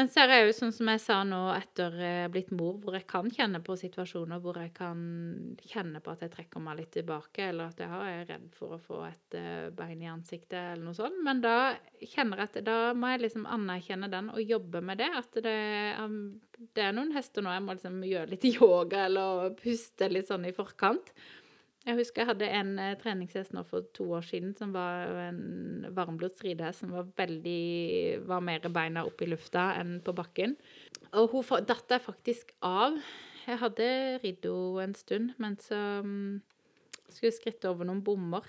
Men 0.00 0.08
så 0.08 0.22
er 0.22 0.30
det 0.30 0.36
jo 0.38 0.52
sånn 0.56 0.70
som 0.72 0.88
jeg 0.88 1.00
sa 1.02 1.18
nå 1.28 1.38
etter 1.52 1.92
jeg 2.00 2.20
er 2.24 2.30
blitt 2.32 2.52
mor, 2.56 2.78
hvor 2.80 2.94
jeg 2.96 3.04
kan 3.10 3.26
kjenne 3.28 3.58
på 3.60 3.74
situasjoner 3.76 4.38
hvor 4.40 4.56
jeg 4.56 4.70
kan 4.72 5.02
kjenne 5.60 6.00
på 6.00 6.14
at 6.14 6.22
jeg 6.24 6.32
trekker 6.32 6.62
meg 6.64 6.78
litt 6.78 6.94
tilbake, 6.94 7.50
eller 7.50 7.68
at 7.68 7.82
jeg 7.84 8.06
er 8.14 8.22
redd 8.30 8.46
for 8.56 8.78
å 8.78 8.80
få 8.80 9.02
et 9.04 9.36
eh, 9.36 9.66
bein 9.76 10.00
i 10.00 10.08
ansiktet, 10.08 10.56
eller 10.56 10.86
noe 10.86 10.96
sånt. 10.96 11.20
Men 11.26 11.42
da 11.44 11.74
kjenner 12.00 12.40
jeg 12.40 12.48
at 12.48 12.56
da 12.70 12.78
må 12.96 13.10
jeg 13.12 13.26
liksom 13.26 13.44
anerkjenne 13.58 14.08
den 14.14 14.32
og 14.32 14.40
jobbe 14.40 14.80
med 14.88 15.02
det. 15.02 15.10
At 15.20 15.36
det, 15.44 15.58
um, 16.00 16.16
det 16.72 16.86
er 16.86 16.96
noen 16.96 17.12
hester 17.12 17.44
nå 17.44 17.52
jeg 17.52 17.66
må 17.66 17.76
liksom 17.76 18.00
gjøre 18.08 18.32
litt 18.32 18.48
yoga 18.54 19.04
eller 19.04 19.52
puste 19.60 20.08
litt 20.08 20.32
sånn 20.32 20.48
i 20.48 20.56
forkant. 20.56 21.12
Jeg 21.88 21.96
husker 21.96 22.22
jeg 22.22 22.28
hadde 22.28 22.48
en 22.58 22.74
eh, 22.82 22.96
treningshest 23.00 23.54
nå 23.56 23.62
for 23.64 23.86
to 23.96 24.04
år 24.18 24.24
siden 24.28 24.52
som 24.56 24.74
var 24.74 25.08
en 25.30 25.86
varmblods 25.96 26.42
ridehest 26.44 26.84
som 26.84 26.92
var 26.92 27.08
veldig 27.16 28.20
var 28.28 28.44
mer 28.44 28.66
beina 28.68 29.06
opp 29.08 29.22
i 29.24 29.30
lufta 29.30 29.70
enn 29.80 29.96
på 30.04 30.12
bakken. 30.16 30.58
Og 31.16 31.32
hun 31.32 31.64
datt 31.68 31.88
jeg 31.88 32.04
faktisk 32.04 32.52
av. 32.66 32.98
Jeg 33.46 33.62
hadde 33.62 33.86
ridd 34.20 34.44
henne 34.44 34.84
en 34.84 34.96
stund, 34.98 35.32
men 35.40 35.56
så 35.62 35.78
um, 36.04 36.42
skulle 37.08 37.30
jeg 37.30 37.38
skritte 37.38 37.72
over 37.72 37.88
noen 37.88 38.04
bommer. 38.04 38.44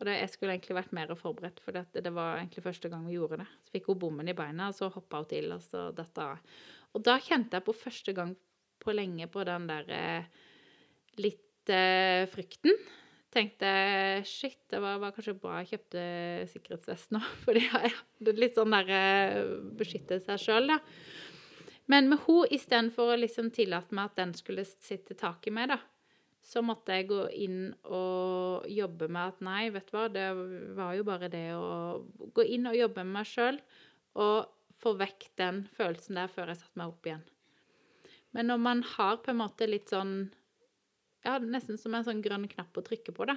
Og 0.00 0.08
det, 0.08 0.16
jeg 0.18 0.32
skulle 0.32 0.56
egentlig 0.56 0.76
vært 0.80 0.96
mer 0.96 1.14
forberedt, 1.14 1.60
for 1.62 1.76
det, 1.76 1.84
det, 1.94 2.10
var 2.16 2.40
egentlig 2.40 2.64
første 2.64 2.90
gang 2.90 3.06
vi 3.06 3.14
gjorde 3.14 3.42
det. 3.44 3.48
Så 3.62 3.76
fikk 3.76 3.92
hun 3.92 4.00
bommen 4.02 4.28
i 4.32 4.34
beina, 4.36 4.72
og 4.72 4.76
så 4.76 4.90
hoppa 4.90 5.22
hun 5.22 5.30
til, 5.30 5.52
og 5.54 5.62
så 5.62 5.90
datt 5.94 6.18
hun 6.18 6.32
av. 6.32 6.58
Og 6.96 7.06
da 7.06 7.16
kjente 7.22 7.60
jeg 7.60 7.66
på 7.68 7.76
første 7.76 8.16
gang 8.16 8.34
på 8.82 8.92
lenge 8.96 9.28
på 9.30 9.44
den 9.46 9.68
der 9.70 9.94
eh, 9.94 10.30
litt 11.22 11.44
uh, 11.70 12.24
frykten. 12.32 12.74
Tenkte 13.32 13.68
shit, 14.28 14.58
det 14.68 14.80
var, 14.82 14.98
var, 15.00 15.14
kanskje 15.16 15.38
bra 15.40 15.60
jeg 15.62 15.72
kjøpte 15.72 16.02
sikkerhetsvest 16.52 17.14
nå. 17.14 17.22
Fordi 17.44 17.64
jeg 17.64 17.92
hadde 17.94 18.36
litt 18.40 18.58
sånn 18.58 18.74
der 18.74 18.90
uh, 18.92 19.54
beskytte 19.78 20.18
seg 20.24 20.42
sjøl, 20.42 20.74
da. 20.74 20.80
Men 21.90 22.08
med 22.10 22.22
henne, 22.26 22.50
istedenfor 22.54 23.14
å 23.14 23.20
liksom 23.20 23.50
tillate 23.54 23.94
meg 23.94 24.10
at 24.10 24.20
den 24.20 24.36
skulle 24.38 24.64
sitte 24.64 25.16
tak 25.18 25.48
i 25.48 25.54
meg, 25.54 25.72
da, 25.72 25.80
så 26.42 26.62
måtte 26.64 26.94
jeg 26.96 27.08
gå 27.10 27.20
inn 27.44 27.60
og 27.86 28.66
jobbe 28.70 29.08
med 29.12 29.34
at 29.34 29.44
nei, 29.46 29.62
vet 29.74 29.88
du 29.88 29.94
hva, 29.94 30.08
det 30.10 30.26
var 30.78 30.96
jo 30.98 31.06
bare 31.06 31.30
det 31.32 31.46
å 31.54 32.02
gå 32.34 32.46
inn 32.56 32.66
og 32.70 32.78
jobbe 32.78 33.04
med 33.06 33.20
meg 33.20 33.30
sjøl 33.30 33.60
og 34.18 34.50
få 34.82 34.96
vekk 34.98 35.28
den 35.38 35.62
følelsen 35.76 36.18
der 36.18 36.30
før 36.32 36.50
jeg 36.50 36.62
satte 36.62 36.80
meg 36.80 36.90
opp 36.90 37.06
igjen. 37.06 37.22
Men 38.32 38.48
når 38.50 38.62
man 38.64 38.82
har 38.94 39.20
på 39.22 39.30
en 39.32 39.42
måte 39.42 39.68
litt 39.68 39.92
sånn 39.92 40.32
ja, 41.24 41.38
nesten 41.38 41.78
som 41.78 41.94
en 41.94 42.06
sånn 42.06 42.22
grønn 42.24 42.48
knapp 42.50 42.78
å 42.78 42.84
trykke 42.86 43.14
på 43.14 43.28
da. 43.30 43.36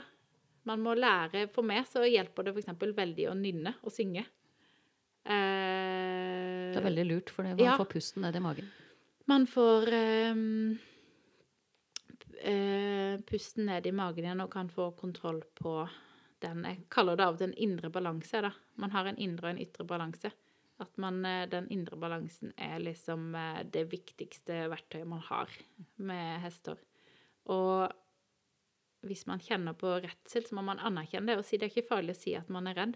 Man 0.66 0.82
må 0.82 0.96
lære 0.98 1.46
For 1.54 1.66
meg 1.66 1.86
så 1.86 2.02
hjelper 2.08 2.48
det 2.48 2.56
f.eks. 2.56 2.72
veldig 2.98 3.30
å 3.30 3.36
nynne 3.38 3.76
og 3.86 3.94
synge. 3.94 4.26
Eh, 5.26 6.72
det 6.74 6.80
er 6.82 6.86
veldig 6.86 7.06
lurt, 7.06 7.32
for 7.34 7.46
man 7.46 7.62
ja, 7.62 7.78
får 7.78 7.90
pusten 7.94 8.26
ned 8.26 8.38
i 8.38 8.42
magen. 8.44 8.72
Man 9.30 9.46
får 9.50 9.94
eh, 9.94 10.42
eh, 12.46 13.20
pusten 13.30 13.70
ned 13.70 13.88
i 13.88 13.94
magen 13.96 14.26
igjen 14.26 14.44
og 14.44 14.52
kan 14.54 14.70
få 14.70 14.92
kontroll 14.98 15.44
på 15.58 15.84
den 16.44 16.66
Jeg 16.68 16.84
kaller 16.94 17.18
det 17.18 17.26
av 17.26 17.38
den 17.40 17.54
indre 17.54 17.90
balanse. 17.90 18.42
da. 18.42 18.52
Man 18.76 18.92
har 18.92 19.06
en 19.06 19.18
indre 19.18 19.48
og 19.48 19.56
en 19.56 19.64
ytre 19.64 19.86
balanse. 19.88 20.32
At 20.78 20.98
man, 20.98 21.24
eh, 21.26 21.48
den 21.50 21.70
indre 21.72 21.96
balansen 21.96 22.52
er 22.58 22.80
liksom 22.80 23.34
eh, 23.36 23.64
det 23.64 23.86
viktigste 23.92 24.66
verktøyet 24.70 25.08
man 25.08 25.24
har 25.30 25.50
med 25.96 26.42
hester. 26.44 26.78
Og 27.54 27.92
hvis 29.06 29.26
man 29.30 29.42
kjenner 29.44 29.78
på 29.78 29.92
redsel, 30.02 30.46
så 30.46 30.58
må 30.58 30.64
man 30.66 30.82
anerkjenne 30.82 31.34
det 31.34 31.40
og 31.40 31.46
si 31.46 31.60
det 31.60 31.70
er 31.70 31.74
ikke 31.74 31.92
farlig 31.92 32.16
å 32.16 32.20
si 32.20 32.34
at 32.38 32.50
man 32.54 32.70
er 32.72 32.80
redd. 32.80 32.96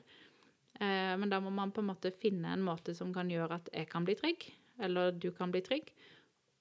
Eh, 0.79 1.13
men 1.19 1.29
da 1.31 1.41
må 1.43 1.51
man 1.53 1.73
på 1.75 1.83
en 1.83 1.91
måte 1.91 2.13
finne 2.15 2.53
en 2.53 2.65
måte 2.65 2.95
som 2.97 3.13
kan 3.15 3.29
gjøre 3.31 3.59
at 3.59 3.69
jeg 3.73 3.89
kan 3.91 4.07
bli 4.07 4.15
trygg, 4.19 4.47
eller 4.81 5.11
du 5.13 5.29
kan 5.35 5.53
bli 5.53 5.61
trygg. 5.65 5.91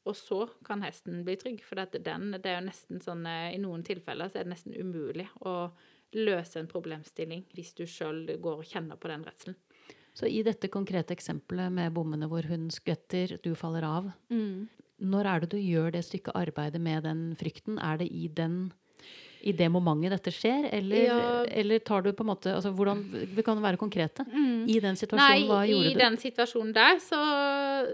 Og 0.08 0.16
så 0.16 0.44
kan 0.64 0.82
hesten 0.84 1.22
bli 1.26 1.36
trygg. 1.36 1.62
For 1.66 1.76
den, 1.76 2.32
det 2.38 2.48
er 2.48 2.60
jo 2.60 2.66
nesten 2.68 3.02
sånn 3.04 3.26
eh, 3.28 3.54
I 3.56 3.62
noen 3.62 3.84
tilfeller 3.86 4.30
så 4.30 4.40
er 4.40 4.48
det 4.48 4.54
nesten 4.56 4.76
umulig 4.76 5.28
å 5.44 5.70
løse 6.16 6.56
en 6.60 6.68
problemstilling 6.70 7.44
hvis 7.52 7.74
du 7.76 7.84
sjøl 7.88 8.24
går 8.40 8.62
og 8.62 8.68
kjenner 8.68 9.00
på 9.00 9.10
den 9.12 9.26
redselen. 9.26 9.58
Så 10.16 10.26
i 10.26 10.40
dette 10.42 10.70
konkrete 10.72 11.14
eksempelet 11.14 11.70
med 11.70 11.92
bommene 11.94 12.26
hvor 12.30 12.46
hun 12.50 12.66
skvetter, 12.74 13.36
du 13.44 13.52
faller 13.54 13.84
av, 13.86 14.08
mm. 14.32 14.66
Når 14.98 15.30
er 15.30 15.44
det 15.44 15.52
du 15.54 15.58
gjør 15.62 15.92
det 15.94 16.02
stykket 16.06 16.36
arbeidet 16.36 16.80
med 16.82 17.06
den 17.06 17.22
frykten? 17.38 17.78
Er 17.78 18.00
det 18.00 18.08
i, 18.10 18.26
den, 18.34 18.72
i 19.46 19.54
det 19.54 19.68
momentet 19.70 20.16
dette 20.16 20.32
skjer, 20.34 20.66
eller, 20.74 21.04
ja. 21.06 21.20
eller, 21.60 21.84
tar 21.86 22.02
du 22.02 22.10
på 22.10 22.26
en 22.26 22.32
måte 22.32 22.56
altså 22.56 22.72
hvordan, 22.74 23.04
Vi 23.36 23.44
kan 23.46 23.62
være 23.62 23.78
konkrete. 23.78 24.26
Mm. 24.26 24.66
I 24.66 24.80
den 24.82 24.98
situasjonen, 24.98 25.22
Nei, 25.22 25.46
hva 25.46 25.62
gjorde 25.70 25.86
du? 25.86 25.94
I 25.94 26.02
den 26.02 26.18
situasjonen 26.18 26.74
der 26.74 26.98
så, 27.04 27.22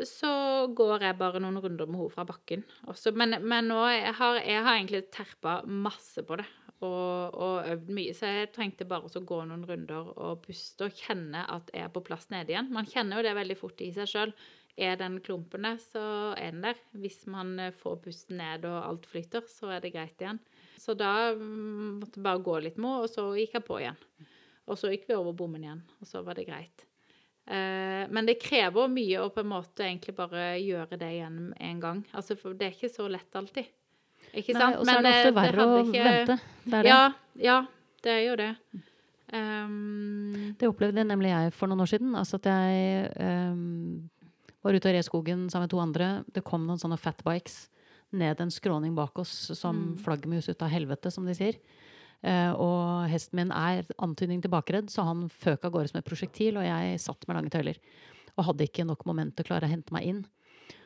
så, 0.08 0.32
går 0.73 1.11
jeg 1.11 1.20
bare 1.20 1.44
noen 1.44 1.61
runder 1.61 1.90
med 1.90 2.00
henne 2.00 2.16
fra 2.16 2.26
bakken. 2.28 2.64
Også, 2.88 3.12
men, 3.12 3.37
men 3.44 3.68
nå 3.68 3.84
jeg 3.92 4.16
har 4.20 4.40
jeg 4.40 4.64
har 4.64 4.78
egentlig 4.78 5.04
terpa 5.12 5.61
masse 5.68 6.25
på 6.25 6.40
det. 6.40 6.49
Og, 6.84 7.37
og, 7.37 7.68
øvd 7.70 7.94
mye. 7.96 8.16
Så 8.16 8.28
jeg 8.28 8.50
trengte 8.52 8.88
bare 8.88 9.08
å 9.08 9.25
gå 9.28 9.44
noen 9.46 9.62
runder 9.68 10.08
og 10.16 10.42
puste 10.44 10.88
og 10.88 10.99
kjenne 11.04 11.44
at 11.49 11.70
jeg 11.73 11.87
er 11.87 11.92
på 11.92 12.02
plass 12.04 12.28
nede 12.32 12.52
igjen. 12.52 12.73
Man 12.75 12.88
kjenner 12.88 13.20
jo 13.20 13.28
det 13.28 13.37
veldig 13.38 13.56
fort 13.61 13.80
i 13.84 13.92
seg 13.94 14.11
sjøl. 14.11 14.34
Er 14.75 14.97
den 14.99 15.21
klumpen 15.23 15.62
der, 15.62 15.76
så 15.78 16.04
er 16.35 16.50
den 16.50 16.64
der. 16.64 16.78
Hvis 16.99 17.21
man 17.31 17.52
eh, 17.62 17.75
får 17.78 18.00
pusten 18.02 18.40
ned 18.40 18.64
og 18.66 18.78
alt 18.83 19.04
flyter, 19.07 19.45
så 19.47 19.71
er 19.76 19.85
det 19.85 19.93
greit 19.95 20.19
igjen. 20.19 20.40
Så 20.83 20.97
da 20.99 21.31
mm, 21.38 22.00
måtte 22.00 22.19
jeg 22.19 22.25
bare 22.26 22.43
gå 22.43 22.57
litt 22.64 22.81
med, 22.83 23.04
og 23.04 23.12
så 23.12 23.28
gikk 23.38 23.54
jeg 23.61 23.66
på 23.69 23.78
igjen. 23.85 24.00
Og 24.64 24.81
så 24.81 24.90
gikk 24.90 25.07
vi 25.07 25.14
over 25.14 25.37
bommen 25.37 25.62
igjen, 25.62 25.85
og 26.00 26.09
så 26.11 26.25
var 26.26 26.40
det 26.40 26.49
greit. 26.49 26.87
Eh, 27.47 28.02
men 28.11 28.26
det 28.26 28.38
krever 28.40 28.88
mye 28.90 29.21
å 29.21 29.31
på 29.31 29.45
en 29.45 29.50
måte 29.52 29.85
egentlig 29.85 30.16
bare 30.16 30.54
gjøre 30.59 30.99
det 31.00 31.11
igjen 31.19 31.38
en 31.54 31.83
gang. 31.83 32.02
Altså, 32.16 32.38
for 32.40 32.57
det 32.57 32.71
er 32.71 32.76
ikke 32.78 32.93
så 32.93 33.07
lett 33.12 33.38
alltid. 33.38 33.69
Ikke 34.33 34.57
sant? 34.57 34.81
Nei, 34.81 34.81
og 34.81 34.88
så 34.88 34.97
er 34.97 35.04
det 35.04 35.14
ofte 35.14 35.35
verre 35.37 35.69
å 35.69 35.78
ikke... 35.85 36.09
vente. 36.09 36.38
Det 36.64 36.81
er 36.81 36.88
det. 36.88 36.90
Ja, 36.90 37.02
ja, 37.45 37.61
det 38.02 38.14
er 38.16 38.23
jo 38.25 38.37
det. 38.40 38.50
Um... 39.35 40.54
Det 40.59 40.69
opplevde 40.71 41.04
nemlig 41.07 41.31
jeg 41.31 41.54
for 41.54 41.71
noen 41.71 41.85
år 41.85 41.90
siden. 41.90 42.16
Altså 42.19 42.40
at 42.40 42.49
jeg 42.49 43.12
um, 43.21 44.09
var 44.64 44.76
ute 44.76 44.90
og 44.90 44.97
red 44.97 45.06
skogen 45.06 45.47
sammen 45.52 45.68
med 45.68 45.75
to 45.75 45.80
andre. 45.83 46.11
Det 46.33 46.44
kom 46.47 46.64
noen 46.66 46.80
sånne 46.80 47.00
fatbikes 47.00 47.66
ned 48.14 48.40
en 48.40 48.52
skråning 48.52 48.94
bak 48.97 49.18
oss 49.18 49.33
som 49.59 49.76
mm. 49.76 49.97
flaggermus 50.04 50.49
ut 50.49 50.62
av 50.62 50.73
helvete, 50.73 51.11
som 51.12 51.26
de 51.28 51.35
sier. 51.37 51.59
Uh, 52.25 52.52
og 52.56 53.11
hesten 53.12 53.37
min 53.37 53.50
er 53.52 53.85
antydning 54.02 54.40
til 54.40 54.52
bakredd, 54.52 54.88
så 54.92 55.04
han 55.04 55.26
føk 55.28 55.66
av 55.66 55.75
gårde 55.75 55.90
som 55.90 56.00
et 56.00 56.06
prosjektil, 56.06 56.56
og 56.56 56.64
jeg 56.64 57.02
satt 57.02 57.26
med 57.28 57.37
lange 57.37 57.52
tøyler. 57.52 57.80
Og 58.38 58.49
hadde 58.49 58.68
ikke 58.68 58.87
nok 58.88 59.04
moment 59.06 59.35
til 59.37 59.44
å 59.44 59.50
klare 59.50 59.68
å 59.68 59.75
hente 59.75 59.94
meg 59.94 60.09
inn. 60.09 60.25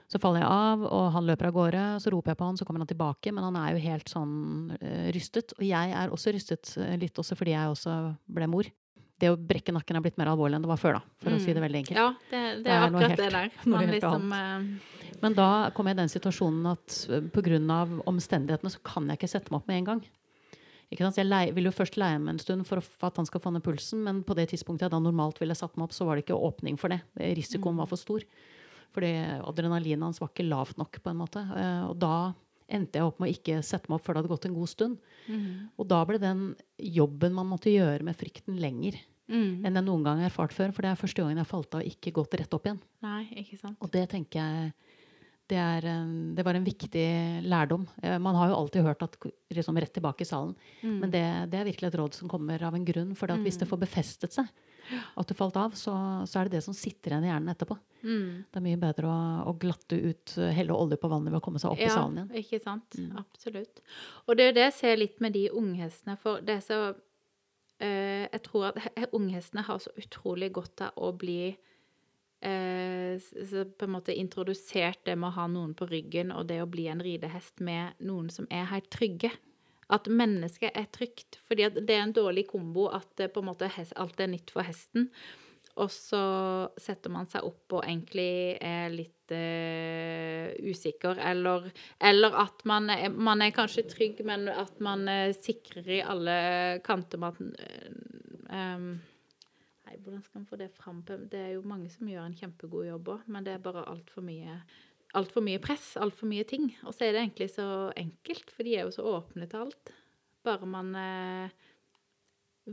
Så 0.09 0.19
faller 0.21 0.41
jeg 0.41 0.49
av, 0.51 0.83
og 0.89 1.07
han 1.15 1.29
løper 1.29 1.51
av 1.51 1.55
gårde. 1.55 1.85
Så 2.03 2.11
roper 2.13 2.33
jeg 2.33 2.41
på 2.41 2.49
han, 2.49 2.59
så 2.59 2.65
kommer 2.67 2.83
han 2.83 2.91
tilbake, 2.91 3.33
men 3.37 3.45
han 3.45 3.59
er 3.61 3.77
jo 3.77 3.85
helt 3.85 4.11
sånn 4.11 4.35
uh, 4.75 5.07
rystet. 5.15 5.55
Og 5.61 5.65
jeg 5.69 5.95
er 6.01 6.13
også 6.13 6.35
rystet, 6.35 6.75
uh, 6.81 6.97
litt 6.99 7.21
også 7.21 7.39
fordi 7.39 7.55
jeg 7.55 7.77
også 7.77 8.01
ble 8.35 8.51
mor 8.51 8.73
det 9.23 9.31
å 9.33 9.39
brekke 9.39 9.75
nakken 9.75 9.99
er 9.99 10.05
blitt 10.05 10.19
mer 10.21 10.31
alvorlig 10.33 10.59
enn 10.59 10.65
det 10.65 10.71
var 10.71 10.81
før, 10.81 10.99
da, 10.99 11.17
for 11.23 11.33
mm. 11.35 11.39
å 11.39 11.43
si 11.43 11.55
det 11.57 11.65
veldig 11.65 11.81
enkelt. 11.83 11.99
Ja, 11.99 12.09
det, 12.31 12.43
det, 12.43 12.63
det 12.67 12.75
er, 12.75 12.85
akkurat 12.87 13.15
helt, 13.15 13.23
det 13.23 13.31
der. 13.35 13.91
Liksom, 13.95 14.31
uh... 14.35 15.17
Men 15.19 15.35
da 15.35 15.49
kom 15.75 15.89
jeg 15.91 15.97
i 15.97 16.01
den 16.03 16.13
situasjonen 16.13 16.69
at 16.71 16.99
uh, 17.11 17.19
pga. 17.35 17.81
omstendighetene 18.11 18.73
så 18.75 18.83
kan 18.87 19.11
jeg 19.11 19.21
ikke 19.21 19.31
sette 19.35 19.53
meg 19.53 19.61
opp 19.61 19.71
med 19.71 19.81
en 19.81 19.91
gang. 19.93 20.05
Jeg 20.89 21.53
vil 21.53 21.69
jo 21.69 21.75
først 21.75 21.99
leie 22.01 22.17
meg 22.17 22.37
en 22.37 22.41
stund 22.41 22.65
for 22.65 22.81
at 22.81 23.19
han 23.21 23.27
skal 23.29 23.43
få 23.45 23.53
ned 23.53 23.65
pulsen, 23.67 24.01
men 24.07 24.23
på 24.25 24.37
det 24.39 24.47
tidspunktet 24.55 24.87
jeg 24.87 24.95
da 24.95 25.03
normalt 25.05 25.37
ville 25.43 25.57
satt 25.59 25.75
meg 25.77 25.91
opp, 25.91 25.97
så 25.97 26.07
var 26.09 26.17
det 26.17 26.25
ikke 26.25 26.39
åpning 26.39 26.79
for 26.81 26.95
det. 26.95 27.03
Risikoen 27.19 27.77
mm. 27.77 27.83
var 27.83 27.91
for 27.91 28.01
stor. 28.01 28.25
Fordi 28.97 29.11
adrenalinet 29.45 30.07
hans 30.07 30.23
var 30.23 30.31
ikke 30.33 30.49
lavt 30.49 30.79
nok, 30.81 30.97
på 31.05 31.13
en 31.13 31.19
måte. 31.21 31.43
Og 31.91 31.99
da 32.01 32.31
endte 32.69 33.01
jeg 33.01 33.09
opp 33.09 33.21
med 33.21 33.31
å 33.31 33.35
ikke 33.35 33.61
sette 33.65 33.89
meg 33.89 33.99
opp 33.99 34.07
før 34.07 34.17
det 34.17 34.23
hadde 34.23 34.33
gått 34.33 34.49
en 34.49 34.57
god 34.57 34.71
stund. 34.71 35.13
Mm. 35.29 35.47
Og 35.77 35.89
da 35.91 36.03
ble 36.09 36.21
den 36.23 36.43
jobben 36.79 37.37
man 37.37 37.49
måtte 37.51 37.73
gjøre 37.73 38.05
med 38.07 38.19
frykten, 38.19 38.59
lenger 38.61 38.99
mm. 39.29 39.65
enn 39.65 39.79
jeg 39.79 39.87
noen 39.87 40.05
gang 40.07 40.23
har 40.23 40.31
erfart 40.31 40.55
før. 40.57 40.75
For 40.75 40.85
det 40.85 40.93
er 40.93 41.01
første 41.01 41.25
gangen 41.25 41.41
jeg 41.41 41.51
falt 41.51 41.75
av 41.75 41.83
og 41.83 41.91
ikke 41.93 42.15
gått 42.19 42.39
rett 42.41 42.55
opp 42.57 42.69
igjen. 42.69 42.81
Nei, 43.05 43.23
ikke 43.45 43.61
sant. 43.61 43.79
Og 43.85 43.93
det 43.95 44.05
tenker 44.13 44.41
jeg 44.41 44.71
det, 45.49 45.57
er, 45.57 45.87
det, 46.37 46.45
var 46.45 46.59
en 46.59 46.67
viktig 46.67 47.07
lærdom. 47.49 47.87
Eh, 48.05 48.19
man 48.21 48.37
har 48.37 48.51
jo 48.51 48.59
alltid 48.59 48.85
hørt 48.85 49.05
at 49.07 49.15
liksom 49.57 49.79
rett 49.81 49.95
tilbake 49.97 50.27
i 50.27 50.29
salen. 50.29 50.53
Mm. 50.83 50.99
Men 51.01 51.15
det, 51.15 51.25
det, 51.55 51.61
er 51.61 51.71
virkelig 51.71 51.89
et 51.89 51.97
råd 52.03 52.19
som 52.19 52.29
kommer 52.29 52.61
av 52.69 52.77
en 52.77 52.85
grunn. 52.85 53.15
For 53.17 53.33
hvis 53.41 53.57
det 53.57 53.65
mm. 53.65 53.71
får 53.71 53.81
befestet 53.87 54.37
seg, 54.37 54.51
at 55.17 55.29
du 55.31 55.35
falt 55.39 55.57
av, 55.61 55.75
så, 55.79 55.93
så 56.29 56.41
er 56.41 56.49
det 56.49 56.59
det 56.59 56.65
som 56.65 56.75
sitter 56.77 57.13
igjen 57.15 57.27
i 57.27 57.31
hjernen 57.31 57.53
etterpå. 57.53 57.77
Mm. 58.03 58.45
Det 58.51 58.61
er 58.61 58.65
mye 58.65 58.81
bedre 58.81 59.11
å, 59.11 59.19
å 59.51 59.55
glatte 59.59 59.99
ut, 59.99 60.35
hele 60.39 60.53
helle 60.55 60.77
olje 60.79 60.99
på 61.03 61.11
vannet 61.11 61.33
ved 61.33 61.41
å 61.41 61.45
komme 61.45 61.59
seg 61.63 61.73
opp 61.75 61.83
i 61.83 61.91
salen 61.91 62.21
igjen. 62.21 62.33
ikke 62.45 62.61
sant. 62.63 62.99
Mm. 62.99 63.17
Absolutt. 63.23 63.83
Og 64.27 64.39
det 64.39 64.49
er 64.51 64.57
det 64.59 64.67
jeg 64.69 64.77
ser 64.79 65.01
litt 65.01 65.21
med 65.25 65.35
de 65.37 65.47
unghestene, 65.51 66.19
for 66.23 66.41
det 66.47 66.61
er 66.61 66.67
så 66.67 66.81
eh, 67.81 68.27
Jeg 68.29 68.43
tror 68.47 68.69
at 68.71 68.79
he- 68.87 69.11
unghestene 69.19 69.67
har 69.67 69.83
så 69.83 69.91
utrolig 69.99 70.53
godt 70.61 70.87
av 70.89 70.97
å 71.09 71.13
bli 71.17 71.57
så 72.39 73.65
på 73.67 73.83
en 73.89 73.91
måte 73.97 74.15
introdusert 74.15 75.01
det 75.09 75.17
med 75.19 75.27
å 75.33 75.37
ha 75.41 75.47
noen 75.51 75.73
på 75.75 75.89
ryggen, 75.91 76.31
og 76.31 76.47
det 76.47 76.61
å 76.63 76.69
bli 76.71 76.85
en 76.87 77.01
ridehest 77.03 77.59
med 77.67 77.99
noen 78.07 78.29
som 78.31 78.47
er 78.55 78.69
helt 78.71 78.87
trygge. 78.95 79.33
At 79.89 80.09
mennesket 80.13 80.77
er 80.77 80.89
trygt. 80.93 81.41
Fordi 81.49 81.69
at 81.69 81.77
det 81.81 81.97
er 81.97 82.05
en 82.05 82.17
dårlig 82.17 82.47
kombo 82.51 82.89
at 82.93 83.29
måte 83.45 83.71
alt 83.97 84.21
er 84.21 84.33
nytt 84.33 84.53
for 84.53 84.67
hesten. 84.67 85.11
Og 85.79 85.91
så 85.95 86.23
setter 86.81 87.13
man 87.13 87.29
seg 87.31 87.47
opp 87.47 87.77
og 87.79 87.85
egentlig 87.87 88.59
er 88.65 88.89
litt 88.91 89.31
uh, 89.31 90.51
usikker, 90.67 91.21
eller, 91.23 91.69
eller 92.03 92.39
at 92.43 92.65
man 92.69 92.91
er, 92.91 93.07
man 93.15 93.45
er 93.45 93.55
kanskje 93.55 93.87
trygg, 93.91 94.25
men 94.27 94.49
at 94.51 94.81
man 94.83 95.07
eh, 95.11 95.37
sikrer 95.37 95.93
i 95.99 96.01
alle 96.03 96.39
kanter 96.87 97.23
med 97.23 97.39
at 97.39 97.71
eh, 98.51 98.91
Nei, 99.89 99.97
hvordan 100.05 100.21
skal 100.21 100.43
man 100.43 100.49
få 100.51 100.59
det 100.61 100.69
fram? 100.77 100.99
Det 101.07 101.39
er 101.39 101.55
jo 101.55 101.63
mange 101.65 101.89
som 101.93 102.11
gjør 102.11 102.27
en 102.27 102.37
kjempegod 102.37 102.91
jobb 102.91 103.15
òg, 103.15 103.31
men 103.33 103.47
det 103.47 103.55
er 103.55 103.63
bare 103.65 103.87
altfor 103.89 104.27
mye 104.27 104.59
Altfor 105.17 105.41
mye 105.41 105.61
press, 105.63 105.95
altfor 105.97 106.29
mye 106.29 106.45
ting. 106.45 106.67
Og 106.85 106.93
så 106.93 107.07
er 107.07 107.15
det 107.17 107.23
egentlig 107.23 107.49
så 107.55 107.67
enkelt, 107.97 108.51
for 108.53 108.67
de 108.67 108.75
er 108.77 108.85
jo 108.85 108.93
så 108.93 109.07
åpne 109.09 109.49
til 109.49 109.63
alt. 109.65 109.93
Bare 110.45 110.69
man 110.69 110.91
eh, 111.01 111.51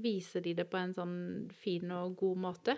viser 0.04 0.44
de 0.44 0.54
det 0.58 0.66
på 0.70 0.78
en 0.82 0.94
sånn 0.98 1.16
fin 1.56 1.92
og 1.96 2.18
god 2.20 2.42
måte. 2.50 2.76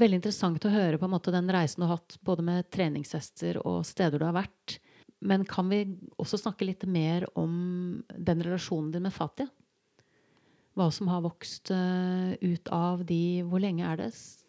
Veldig 0.00 0.22
interessant 0.22 0.64
å 0.64 0.72
høre 0.72 0.96
på 0.96 1.04
en 1.04 1.12
måte 1.12 1.34
den 1.34 1.50
reisen 1.52 1.82
du 1.82 1.86
har 1.86 1.98
hatt 1.98 2.16
både 2.24 2.44
med 2.46 2.70
treningshester 2.72 3.58
og 3.60 3.82
steder 3.84 4.22
du 4.22 4.24
har 4.24 4.38
vært. 4.38 4.78
Men 5.22 5.44
kan 5.46 5.68
vi 5.70 5.82
også 6.18 6.40
snakke 6.40 6.64
litt 6.66 6.86
mer 6.88 7.26
om 7.38 8.00
den 8.16 8.40
relasjonen 8.42 8.88
din 8.94 9.04
med 9.04 9.12
Fatia? 9.14 9.50
Hva 10.72 10.86
som 10.90 11.10
har 11.12 11.20
vokst 11.26 11.68
eh, 11.76 12.32
ut 12.40 12.70
av 12.72 13.04
de 13.04 13.42
Hvor 13.44 13.60
lenge 13.60 13.84
er 13.84 14.00
det? 14.00 14.08
S- 14.16 14.40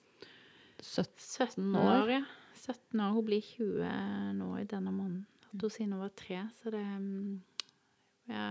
17 0.79 1.11
17 1.19 1.75
år. 1.75 1.91
år, 2.05 2.13
ja. 2.15 2.23
17 2.63 2.99
år. 2.99 3.13
Hun 3.17 3.27
blir 3.27 3.43
20 3.43 3.93
nå 4.39 4.49
i 4.59 4.67
denne 4.69 4.93
måneden. 4.95 5.25
At 5.51 5.61
hun 5.61 5.73
siden 5.73 5.95
hun 5.95 6.03
var 6.05 6.13
tre, 6.17 6.39
så 6.59 6.73
det 6.73 6.83
mm, 6.83 7.41
ja, 8.31 8.45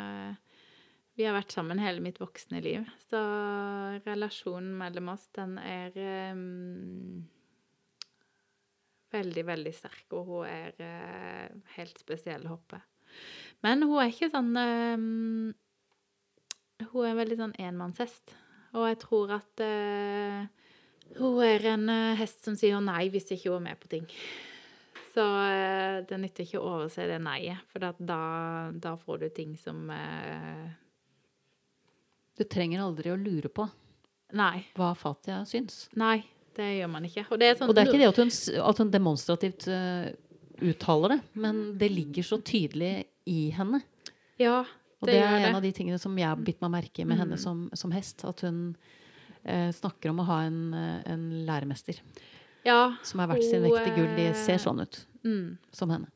Vi 1.17 1.27
har 1.27 1.37
vært 1.37 1.53
sammen 1.53 1.81
hele 1.83 2.01
mitt 2.05 2.21
voksne 2.21 2.63
liv. 2.65 2.87
Så 3.09 3.21
relasjonen 4.07 4.73
mellom 4.79 5.11
oss, 5.13 5.27
den 5.37 5.59
er 5.61 5.97
um, 6.33 7.27
veldig, 9.13 9.45
veldig 9.51 9.75
sterk, 9.77 10.07
og 10.17 10.31
hun 10.31 10.47
er 10.49 10.79
uh, 10.81 11.75
helt 11.77 12.01
spesiell 12.01 12.49
håper 12.49 12.81
jeg. 12.81 12.89
Men 13.63 13.85
hun 13.85 13.99
er 14.01 14.09
ikke 14.09 14.31
sånn 14.33 14.55
um, 14.57 15.51
Hun 16.95 17.05
er 17.07 17.19
veldig 17.19 17.37
sånn 17.43 17.59
enmannshest. 17.61 18.33
Og 18.73 18.89
jeg 18.89 18.99
tror 19.03 19.35
at 19.37 19.61
eh, 19.61 20.47
hun 21.19 21.43
er 21.45 21.67
en 21.75 21.89
eh, 21.93 22.15
hest 22.21 22.45
som 22.47 22.57
sier 22.59 22.81
nei 22.83 23.09
hvis 23.13 23.31
ikke 23.35 23.51
hun 23.53 23.61
er 23.63 23.67
med 23.73 23.81
på 23.83 23.91
ting. 23.93 24.07
Så 25.13 25.21
eh, 25.45 25.99
det 26.09 26.19
nytter 26.23 26.47
ikke 26.47 26.61
å 26.63 26.71
overse 26.79 27.05
det 27.09 27.19
nei-et, 27.21 27.61
for 27.73 27.85
da, 27.85 28.21
da 28.73 28.95
får 28.97 29.19
du 29.25 29.29
ting 29.37 29.57
som 29.61 29.91
eh, 29.93 30.71
Du 32.39 32.45
trenger 32.49 32.81
aldri 32.81 33.13
å 33.13 33.19
lure 33.21 33.51
på 33.53 33.67
Nei. 34.39 34.63
hva 34.79 34.95
Fatia 34.97 35.43
syns. 35.49 35.87
Nei, 36.01 36.23
det 36.57 36.71
gjør 36.79 36.89
man 36.95 37.05
ikke. 37.05 37.27
Og 37.29 37.41
det 37.43 37.51
er, 37.51 37.59
sånn, 37.59 37.69
Og 37.69 37.77
det 37.77 37.83
er 37.85 37.91
ikke 37.91 38.01
det 38.01 38.09
at 38.09 38.21
hun, 38.23 38.31
at 38.71 38.81
hun 38.81 38.93
demonstrativt 38.95 39.67
uh, 39.69 40.07
uttaler 40.65 41.17
det, 41.17 41.21
men 41.45 41.61
det 41.77 41.91
ligger 41.93 42.25
så 42.25 42.39
tydelig 42.41 42.95
i 43.29 43.51
henne. 43.53 43.83
Ja, 44.41 44.63
Og 45.03 45.11
det, 45.11 45.19
det, 45.19 45.21
er 45.21 45.37
en 45.37 45.45
det. 45.51 45.55
av 45.61 45.63
de 45.67 45.75
tingene 45.77 46.01
som 46.01 46.17
jeg 46.17 46.25
har 46.31 46.41
bitt 46.41 46.65
meg 46.65 46.73
merke 46.79 47.05
i 47.05 47.05
med 47.05 47.19
Mm. 47.19 47.23
henne 47.27 47.39
som, 47.45 47.67
som 47.77 47.93
hest. 47.93 48.25
At 48.25 48.41
hun 48.49 48.63
snakker 49.45 50.11
om 50.11 50.21
å 50.23 50.27
ha 50.29 50.41
en, 50.47 50.75
eh, 50.75 51.03
en 51.13 51.25
læremester 51.47 51.99
Ja. 52.65 52.97
som 53.03 53.21
er 53.21 53.27
verdt 53.33 53.45
sin 53.51 53.63
vekt 53.63 53.89
i 53.91 53.95
gull. 53.97 54.13
De 54.17 54.33
ser 54.35 54.55
eh, 54.55 54.59
sånn 54.59 54.81
ut 54.83 55.07
Mm. 55.25 55.59
som 55.73 55.91
henne. 55.91 56.09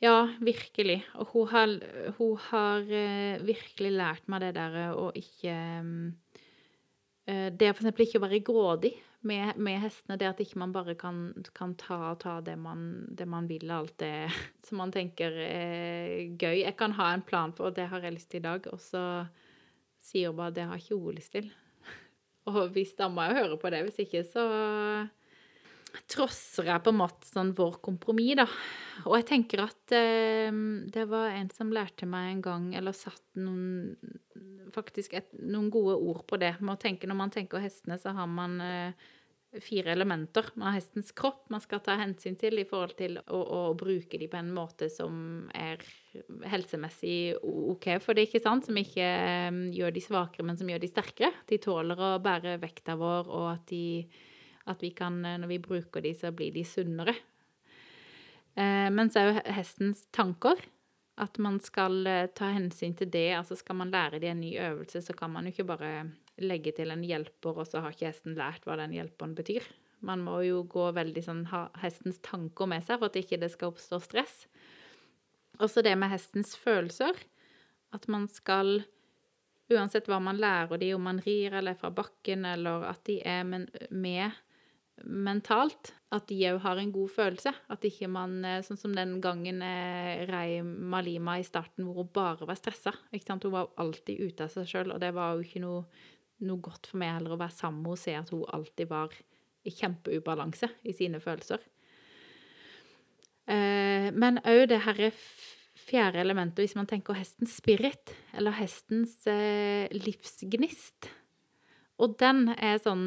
Ja, 0.00 0.28
virkelig. 0.40 1.02
Og 1.18 1.26
hun 1.32 1.48
har, 1.48 1.66
hun 2.18 2.36
har 2.36 2.80
eh, 2.82 3.38
virkelig 3.42 3.90
lært 3.96 4.28
meg 4.28 4.40
det 4.40 4.54
der 4.54 4.76
eh, 4.76 4.94
å 4.94 5.08
ikke 5.12 5.54
mm, 5.82 6.12
eh, 7.26 7.50
Det 7.50 7.74
for 7.76 7.82
eksempel 7.84 8.06
ikke 8.06 8.18
å 8.20 8.24
være 8.28 8.44
grådig 8.46 8.92
med, 9.26 9.56
med 9.58 9.80
hestene. 9.82 10.16
Det 10.16 10.28
at 10.28 10.38
ikke 10.38 10.56
man 10.62 10.72
bare 10.72 10.94
kan, 10.94 11.32
kan 11.52 11.74
ta 11.74 12.12
og 12.12 12.20
ta 12.20 12.40
det 12.40 12.56
man, 12.56 13.06
det 13.10 13.26
man 13.26 13.48
vil, 13.48 13.68
alt 13.74 13.96
det 13.98 14.30
som 14.68 14.78
man 14.78 14.92
tenker 14.94 15.32
er 15.34 16.36
gøy. 16.38 16.62
Jeg 16.62 16.76
kan 16.78 16.92
ha 16.92 17.12
en 17.14 17.22
plan 17.26 17.52
på, 17.52 17.66
og 17.66 17.74
det 17.74 17.88
har 17.90 18.00
jeg 18.00 18.14
lyst 18.14 18.30
til 18.30 18.38
i 18.38 18.46
dag, 18.46 18.66
og 18.72 18.78
så 18.78 19.26
sier 20.00 20.28
hun 20.30 20.36
bare 20.38 20.54
det 20.54 20.68
har 20.70 20.78
ikke 20.78 20.98
hun 21.00 21.14
lyst 21.18 21.32
til. 21.34 21.50
Og 22.48 22.74
hvis 22.74 22.96
da 22.98 23.10
må 23.12 23.26
jeg 23.28 23.42
høre 23.42 23.60
på 23.60 23.70
det, 23.72 23.84
hvis 23.86 24.02
ikke 24.06 24.24
så 24.26 24.44
trosser 26.08 26.68
jeg 26.68 26.84
på 26.84 26.92
en 26.92 27.00
måte 27.00 27.28
sånn 27.28 27.54
vår 27.56 27.78
kompromiss, 27.84 28.36
da. 28.38 28.46
Og 29.06 29.16
jeg 29.18 29.26
tenker 29.30 29.64
at 29.64 29.94
eh, 29.96 30.52
det 30.92 31.06
var 31.10 31.32
en 31.32 31.50
som 31.54 31.72
lærte 31.74 32.08
meg 32.08 32.32
en 32.32 32.42
gang, 32.44 32.72
eller 32.78 32.96
satt 32.96 33.24
noen 33.40 33.96
Faktisk 34.68 35.14
et, 35.16 35.30
noen 35.40 35.70
gode 35.72 35.94
ord 35.96 36.18
på 36.28 36.36
det. 36.38 36.50
Med 36.60 36.74
å 36.74 36.78
tenke, 36.78 37.08
når 37.08 37.16
man 37.16 37.30
tenker 37.32 37.62
hestene, 37.62 37.96
så 37.98 38.12
har 38.14 38.26
man 38.30 38.58
eh, 38.60 39.06
fire 39.64 39.92
elementer. 39.94 40.50
Man 40.54 40.68
har 40.68 40.76
hestens 40.76 41.12
kropp 41.16 41.46
man 41.52 41.62
skal 41.64 41.80
ta 41.84 41.96
hensyn 41.96 42.36
til 42.40 42.60
i 42.60 42.66
forhold 42.68 42.96
til 42.98 43.16
å, 43.20 43.38
å 43.40 43.60
bruke 43.78 44.20
de 44.20 44.28
på 44.28 44.38
en 44.40 44.50
måte 44.54 44.90
som 44.92 45.48
er 45.56 45.80
helsemessig 46.50 47.38
OK 47.42 47.94
for 48.04 48.18
det, 48.18 48.28
ikke 48.28 48.42
sant? 48.44 48.68
Som 48.68 48.80
ikke 48.80 49.04
eh, 49.04 49.60
gjør 49.76 49.94
de 49.96 50.04
svakere, 50.04 50.46
men 50.46 50.60
som 50.60 50.68
gjør 50.68 50.82
de 50.84 50.90
sterkere. 50.92 51.32
De 51.48 51.60
tåler 51.62 52.00
å 52.00 52.16
bære 52.22 52.58
vekta 52.62 52.98
vår, 53.00 53.30
og 53.32 53.48
at 53.54 53.64
de 53.72 53.84
at 54.68 54.82
vi 54.82 54.90
kan, 54.90 55.24
eh, 55.24 55.38
når 55.38 55.48
vi 55.48 55.58
bruker 55.58 56.04
de, 56.04 56.14
så 56.14 56.32
blir 56.32 56.52
de 56.52 56.64
sunnere. 56.64 57.14
Eh, 58.54 58.88
men 58.90 59.10
så 59.10 59.20
er 59.20 59.30
jo 59.30 59.54
hestens 59.56 60.06
tanker 60.14 60.60
at 61.18 61.38
man 61.42 61.58
skal 61.60 62.06
eh, 62.06 62.26
ta 62.34 62.52
hensyn 62.54 62.96
til 62.98 63.10
det. 63.10 63.30
Altså 63.38 63.56
skal 63.58 63.78
man 63.80 63.92
lære 63.94 64.20
de 64.22 64.30
en 64.30 64.40
ny 64.40 64.54
øvelse, 64.58 65.02
så 65.02 65.16
kan 65.16 65.32
man 65.32 65.46
jo 65.46 65.54
ikke 65.54 65.70
bare 65.72 65.92
legge 66.42 66.72
til 66.76 66.92
en 66.94 67.04
hjelper, 67.04 67.60
og 67.62 67.68
så 67.68 67.82
har 67.84 67.94
ikke 67.94 68.10
hesten 68.10 68.36
lært 68.38 68.66
hva 68.66 68.78
den 68.80 68.94
hjelperen 68.96 69.36
betyr. 69.38 69.66
Man 70.06 70.22
må 70.22 70.40
jo 70.46 70.62
gå 70.70 70.90
veldig 70.94 71.24
sånn, 71.24 71.46
ha 71.50 71.66
hestens 71.82 72.20
tanker 72.22 72.70
med 72.70 72.84
seg 72.86 73.00
for 73.00 73.10
at 73.10 73.18
ikke 73.18 73.40
det 73.42 73.50
skal 73.54 73.72
oppstå 73.72 73.98
stress. 74.04 74.36
Også 75.58 75.82
det 75.82 75.96
med 75.98 76.12
hestens 76.12 76.54
følelser. 76.58 77.18
At 77.94 78.06
man 78.10 78.28
skal 78.30 78.82
Uansett 79.68 80.06
hva 80.08 80.16
man 80.16 80.38
lærer 80.40 80.80
de, 80.80 80.94
om 80.96 81.02
man 81.04 81.18
rir 81.20 81.52
eller 81.58 81.74
er 81.74 81.76
fra 81.76 81.90
bakken, 81.92 82.46
eller 82.48 82.86
at 82.88 83.02
de 83.04 83.18
er 83.20 83.44
med 83.44 84.38
mentalt, 85.04 85.92
at 86.14 86.24
de 86.30 86.38
òg 86.48 86.60
har 86.64 86.80
en 86.80 86.92
god 86.94 87.10
følelse. 87.12 87.52
At 87.70 87.84
ikke 87.84 88.08
man 88.10 88.38
eh, 88.48 88.62
Sånn 88.64 88.80
som 88.80 88.94
den 88.96 89.18
gangen 89.24 89.60
eh, 89.64 90.24
rei 90.30 90.62
Malima 90.64 91.36
i 91.38 91.46
starten, 91.46 91.84
hvor 91.84 92.00
hun 92.00 92.12
bare 92.14 92.48
var 92.48 92.58
stressa. 92.58 92.94
Hun 93.12 93.52
var 93.52 93.68
alltid 93.76 94.24
ute 94.24 94.46
av 94.46 94.54
seg 94.54 94.70
sjøl, 94.70 94.94
og 94.94 95.02
det 95.04 95.12
var 95.16 95.36
jo 95.36 95.44
ikke 95.44 95.62
noe, 95.62 95.84
noe 96.46 96.60
godt 96.62 96.86
for 96.90 97.00
meg 97.00 97.16
heller 97.16 97.34
å 97.34 97.40
være 97.40 97.56
sammen 97.56 97.82
med 97.82 97.90
henne 97.90 97.96
og 97.98 98.02
se 98.04 98.14
at 98.18 98.30
hun 98.34 98.44
alltid 98.54 98.90
var 98.90 99.14
i 99.66 99.72
kjempeubalanse 99.74 100.68
i 100.88 100.94
sine 100.96 101.18
følelser. 101.20 101.62
Eh, 103.48 104.08
men 104.14 104.40
òg 104.44 104.66
det 104.70 104.82
herre 104.84 105.10
fjerde 105.78 106.20
elementet, 106.20 106.60
hvis 106.66 106.76
man 106.76 106.88
tenker 106.90 107.16
hestens 107.16 107.56
spirit, 107.60 108.12
eller 108.36 108.56
hestens 108.58 109.16
eh, 109.30 109.88
livsgnist. 109.94 111.08
Og 111.98 112.18
den 112.20 112.50
er 112.54 112.78
sånn 112.82 113.06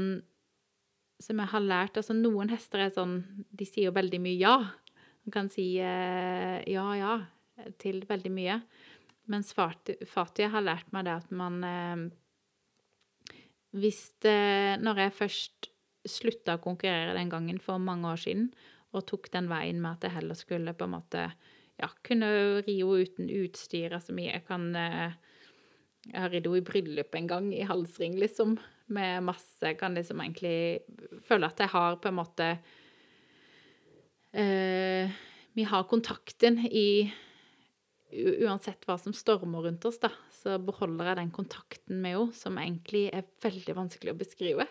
som 1.22 1.38
jeg 1.38 1.52
har 1.52 1.62
lært 1.62 2.00
Altså, 2.00 2.16
noen 2.18 2.50
hester 2.50 2.82
er 2.82 2.90
sånn 2.92 3.12
De 3.54 3.64
sier 3.70 3.86
jo 3.86 3.94
veldig 3.94 4.18
mye 4.24 4.40
ja. 4.42 4.56
Man 5.22 5.32
kan 5.36 5.52
si 5.54 5.76
eh, 5.78 6.58
ja, 6.66 6.86
ja 6.98 7.14
til 7.80 8.02
veldig 8.10 8.32
mye. 8.34 8.56
Mens 9.30 9.54
Fati- 9.54 10.00
Fatia 10.10 10.50
har 10.50 10.66
lært 10.66 10.90
meg 10.92 11.06
det 11.06 11.14
at 11.20 11.30
man 11.32 11.60
Hvis 13.72 14.12
det 14.24 14.82
Når 14.84 15.00
jeg 15.06 15.16
først 15.16 15.72
slutta 16.08 16.58
å 16.58 16.64
konkurrere 16.64 17.14
den 17.14 17.30
gangen 17.30 17.60
for 17.62 17.78
mange 17.78 18.10
år 18.10 18.20
siden, 18.20 18.50
og 18.92 19.06
tok 19.08 19.30
den 19.32 19.48
veien 19.52 19.80
med 19.80 20.00
at 20.00 20.08
jeg 20.08 20.16
heller 20.18 20.36
skulle 20.36 20.74
på 20.76 20.88
en 20.88 20.96
måte 20.96 21.28
ja, 21.80 21.90
kunne 22.06 22.62
ri 22.66 22.78
uten 22.84 23.30
utstyr. 23.42 23.94
Altså 23.96 24.16
mye 24.16 24.34
jeg 24.34 24.46
kan 24.48 24.68
eh, 24.76 25.18
Jeg 26.10 26.18
har 26.18 26.32
ridd 26.34 26.48
henne 26.50 26.60
i 26.60 26.66
bryllup 26.66 27.16
en 27.16 27.28
gang, 27.30 27.50
i 27.54 27.68
halsring, 27.68 28.18
liksom. 28.20 28.58
Med 28.92 29.24
masse 29.24 29.62
Jeg 29.64 29.78
kan 29.80 29.96
liksom 29.96 30.22
egentlig 30.22 30.82
føle 31.28 31.48
at 31.48 31.62
jeg 31.62 31.72
har 31.72 32.00
på 32.02 32.10
en 32.10 32.18
måte 32.18 32.48
eh, 34.34 35.20
Vi 35.56 35.68
har 35.70 35.90
kontakten 35.90 36.60
i 36.68 37.12
Uansett 38.12 38.84
hva 38.84 38.98
som 39.00 39.14
stormer 39.16 39.70
rundt 39.70 39.86
oss, 39.88 40.02
da, 40.04 40.10
så 40.42 40.58
beholder 40.58 41.12
jeg 41.12 41.20
den 41.20 41.34
kontakten 41.36 42.00
med 42.02 42.18
henne, 42.18 42.38
som 42.38 42.58
egentlig 42.58 43.08
er 43.14 43.28
veldig 43.44 43.76
vanskelig 43.78 44.14
å 44.14 44.18
beskrive. 44.18 44.66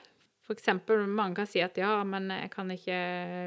For 0.47 0.59
eksempel, 0.59 1.05
mange 1.07 1.37
kan 1.39 1.47
si 1.47 1.61
at 1.63 1.77
ja, 1.79 1.93
men 2.03 2.27
jeg 2.35 2.51
kan 2.51 2.71
ikke 2.75 2.97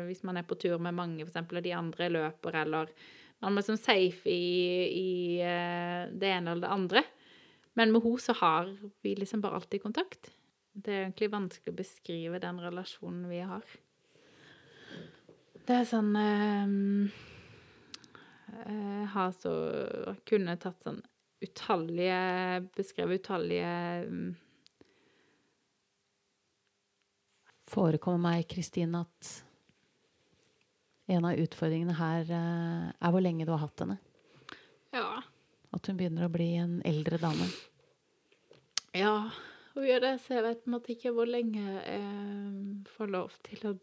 Hvis 0.07 0.21
man 0.23 0.37
er 0.39 0.45
på 0.47 0.55
tur 0.55 0.77
med 0.79 0.95
mange, 0.95 1.25
eksempel, 1.25 1.59
og 1.59 1.65
de 1.65 1.73
andre 1.75 2.07
løper, 2.07 2.55
eller 2.61 2.93
Man 3.41 3.51
er 3.51 3.59
liksom 3.59 3.75
safe 3.75 4.31
i, 4.31 4.53
i 4.87 5.09
eh, 5.43 6.07
det 6.07 6.29
ene 6.31 6.53
eller 6.53 6.63
det 6.63 6.71
andre. 6.71 7.03
Men 7.75 7.91
med 7.91 8.05
henne 8.05 8.23
så 8.23 8.37
har 8.39 8.71
vi 9.03 9.15
liksom 9.19 9.41
bare 9.43 9.59
alltid 9.59 9.83
kontakt. 9.83 10.31
Det 10.71 10.93
er 10.93 11.03
egentlig 11.09 11.33
vanskelig 11.33 11.73
å 11.73 11.81
beskrive 11.81 12.39
den 12.39 12.61
relasjonen 12.63 13.27
vi 13.27 13.41
har. 13.43 13.65
Det 15.67 15.75
er 15.75 15.85
sånn 15.91 16.15
øh, 16.15 17.11
Jeg 18.63 19.09
har 19.11 19.35
så 19.35 19.53
Kunne 20.27 20.55
tatt 20.59 20.87
sånn 20.87 21.03
utallige 21.43 22.19
Beskrevet 22.77 23.21
utallige 23.21 23.73
mm, 24.07 24.31
Forekommer 27.73 28.21
meg, 28.21 28.43
Kristine, 28.51 29.01
at 29.01 29.29
en 31.09 31.25
av 31.25 31.39
utfordringene 31.41 31.95
her 31.97 32.29
eh, 32.29 32.89
er 32.93 33.13
hvor 33.13 33.23
lenge 33.23 33.47
du 33.47 33.51
har 33.55 33.63
hatt 33.63 33.81
henne. 33.81 33.95
Ja. 34.93 35.07
At 35.73 35.89
hun 35.89 35.97
begynner 35.97 36.27
å 36.27 36.33
bli 36.33 36.51
en 36.61 36.75
eldre 36.85 37.17
dame. 37.17 37.47
Ja, 38.93 39.31
hun 39.73 39.87
gjør 39.87 40.03
det, 40.05 40.13
så 40.21 40.37
jeg 40.37 40.45
vet 40.45 40.61
på 40.61 40.69
en 40.69 40.75
måte 40.75 40.93
ikke 40.93 41.15
hvor 41.15 41.29
lenge 41.29 41.63
jeg 41.65 42.83
får 42.93 43.13
lov 43.15 43.33
til 43.47 43.65
å 43.71 43.73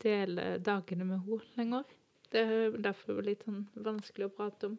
dele 0.00 0.54
dagene 0.64 1.06
med 1.06 1.26
henne 1.26 1.58
lenger. 1.60 1.96
Det 2.30 2.46
er 2.46 2.78
derfor 2.82 3.20
litt 3.26 3.44
sånn 3.44 3.66
vanskelig 3.74 4.30
å 4.30 4.34
prate 4.34 4.70
om. 4.70 4.78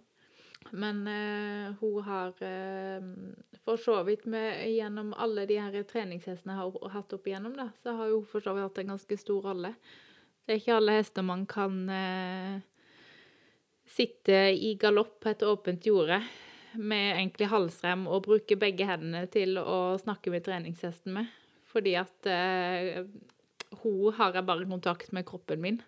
Men 0.70 1.08
eh, 1.08 1.74
hun 1.82 2.04
har 2.06 2.44
eh, 2.46 3.02
for 3.66 3.78
så 3.78 4.04
vidt 4.04 4.26
med, 4.26 4.62
gjennom 4.72 5.14
alle 5.14 5.46
de 5.50 5.58
her 5.60 5.84
treningshestene 5.90 6.56
har 6.58 6.94
hatt 6.94 7.14
opp 7.14 7.28
igjennom, 7.28 7.56
da, 7.58 7.70
så 7.84 7.96
har 7.98 8.14
hun 8.14 8.28
for 8.30 8.44
så 8.44 8.54
vidt 8.56 8.70
hatt 8.70 8.82
en 8.84 8.94
ganske 8.94 9.18
stor 9.20 9.50
rolle. 9.50 9.74
Det 10.46 10.56
er 10.56 10.62
ikke 10.62 10.78
alle 10.78 10.96
hester 10.98 11.26
man 11.26 11.44
kan 11.50 11.82
eh, 11.94 12.62
sitte 13.92 14.40
i 14.56 14.74
galopp 14.80 15.20
på 15.22 15.34
et 15.34 15.46
åpent 15.46 15.86
jorde 15.86 16.22
med 16.80 17.18
egentlig 17.18 17.50
halsrem 17.52 18.08
og 18.08 18.24
bruke 18.26 18.56
begge 18.60 18.88
hendene 18.88 19.26
til 19.32 19.60
å 19.60 19.98
snakke 20.02 20.32
med 20.34 20.46
treningshesten 20.46 21.14
med. 21.20 21.30
Fordi 21.72 21.96
at 22.00 22.28
eh, 22.28 23.04
hun 23.84 24.14
har 24.18 24.36
jeg 24.36 24.48
bare 24.48 24.68
kontakt 24.68 25.12
med 25.16 25.28
kroppen 25.28 25.62
min. 25.64 25.82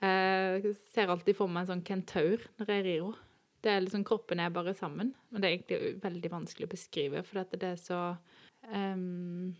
Jeg 0.00 0.64
eh, 0.64 0.78
ser 0.94 1.12
alltid 1.12 1.36
for 1.36 1.52
meg 1.52 1.66
en 1.66 1.74
sånn 1.74 1.86
kentaur 1.86 2.48
når 2.58 2.74
jeg 2.74 2.86
rir 2.86 3.02
henne. 3.04 3.29
Det 3.60 3.72
er 3.72 3.82
liksom 3.84 4.04
Kroppen 4.08 4.40
er 4.40 4.52
bare 4.54 4.74
sammen. 4.76 5.12
Men 5.30 5.42
det 5.42 5.48
er 5.48 5.56
egentlig 5.56 5.96
veldig 6.04 6.30
vanskelig 6.32 6.68
å 6.68 6.74
beskrive, 6.74 7.24
for 7.26 7.44
det 7.52 7.74
er 7.74 7.80
så 7.80 8.00
um, 8.70 9.50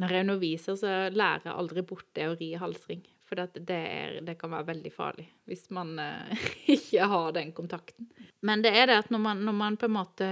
Når 0.00 0.14
jeg 0.14 0.26
underviser, 0.26 0.76
så 0.80 0.92
lærer 1.12 1.48
jeg 1.48 1.56
aldri 1.56 1.86
bort 1.86 2.08
det 2.16 2.28
å 2.28 2.36
ri 2.36 2.52
halsring. 2.60 3.02
For 3.30 3.38
det, 3.38 3.70
er, 3.70 4.16
det, 4.26 4.34
kan 4.40 4.50
være 4.50 4.72
veldig 4.72 4.90
farlig 4.90 5.28
hvis 5.46 5.68
man 5.70 5.94
uh, 6.02 6.46
ikke 6.74 7.06
har 7.12 7.30
den 7.36 7.54
kontakten. 7.54 8.10
Men 8.42 8.64
det 8.64 8.74
er 8.74 8.90
det 8.90 9.00
at 9.04 9.14
når 9.14 9.22
man, 9.22 9.44
når 9.46 9.56
man, 9.56 9.78
på 9.78 9.86
en 9.86 9.94
måte 9.94 10.28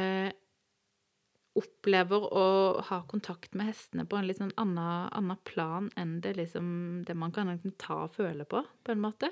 opplever 1.58 2.26
å 2.38 2.46
ha 2.88 3.00
kontakt 3.10 3.54
med 3.58 3.70
hestene 3.70 4.04
på 4.06 4.18
en 4.18 4.26
litt 4.28 4.38
sånn 4.38 4.54
annen, 4.60 5.08
annen 5.14 5.38
plan 5.48 5.88
enn 5.98 6.18
det, 6.22 6.36
liksom, 6.38 6.68
det 7.06 7.16
man 7.18 7.34
kan 7.34 7.50
ta 7.80 8.04
og 8.04 8.14
føle 8.18 8.46
på, 8.46 8.62
på 8.62 8.94
en 8.94 9.02
måte, 9.02 9.30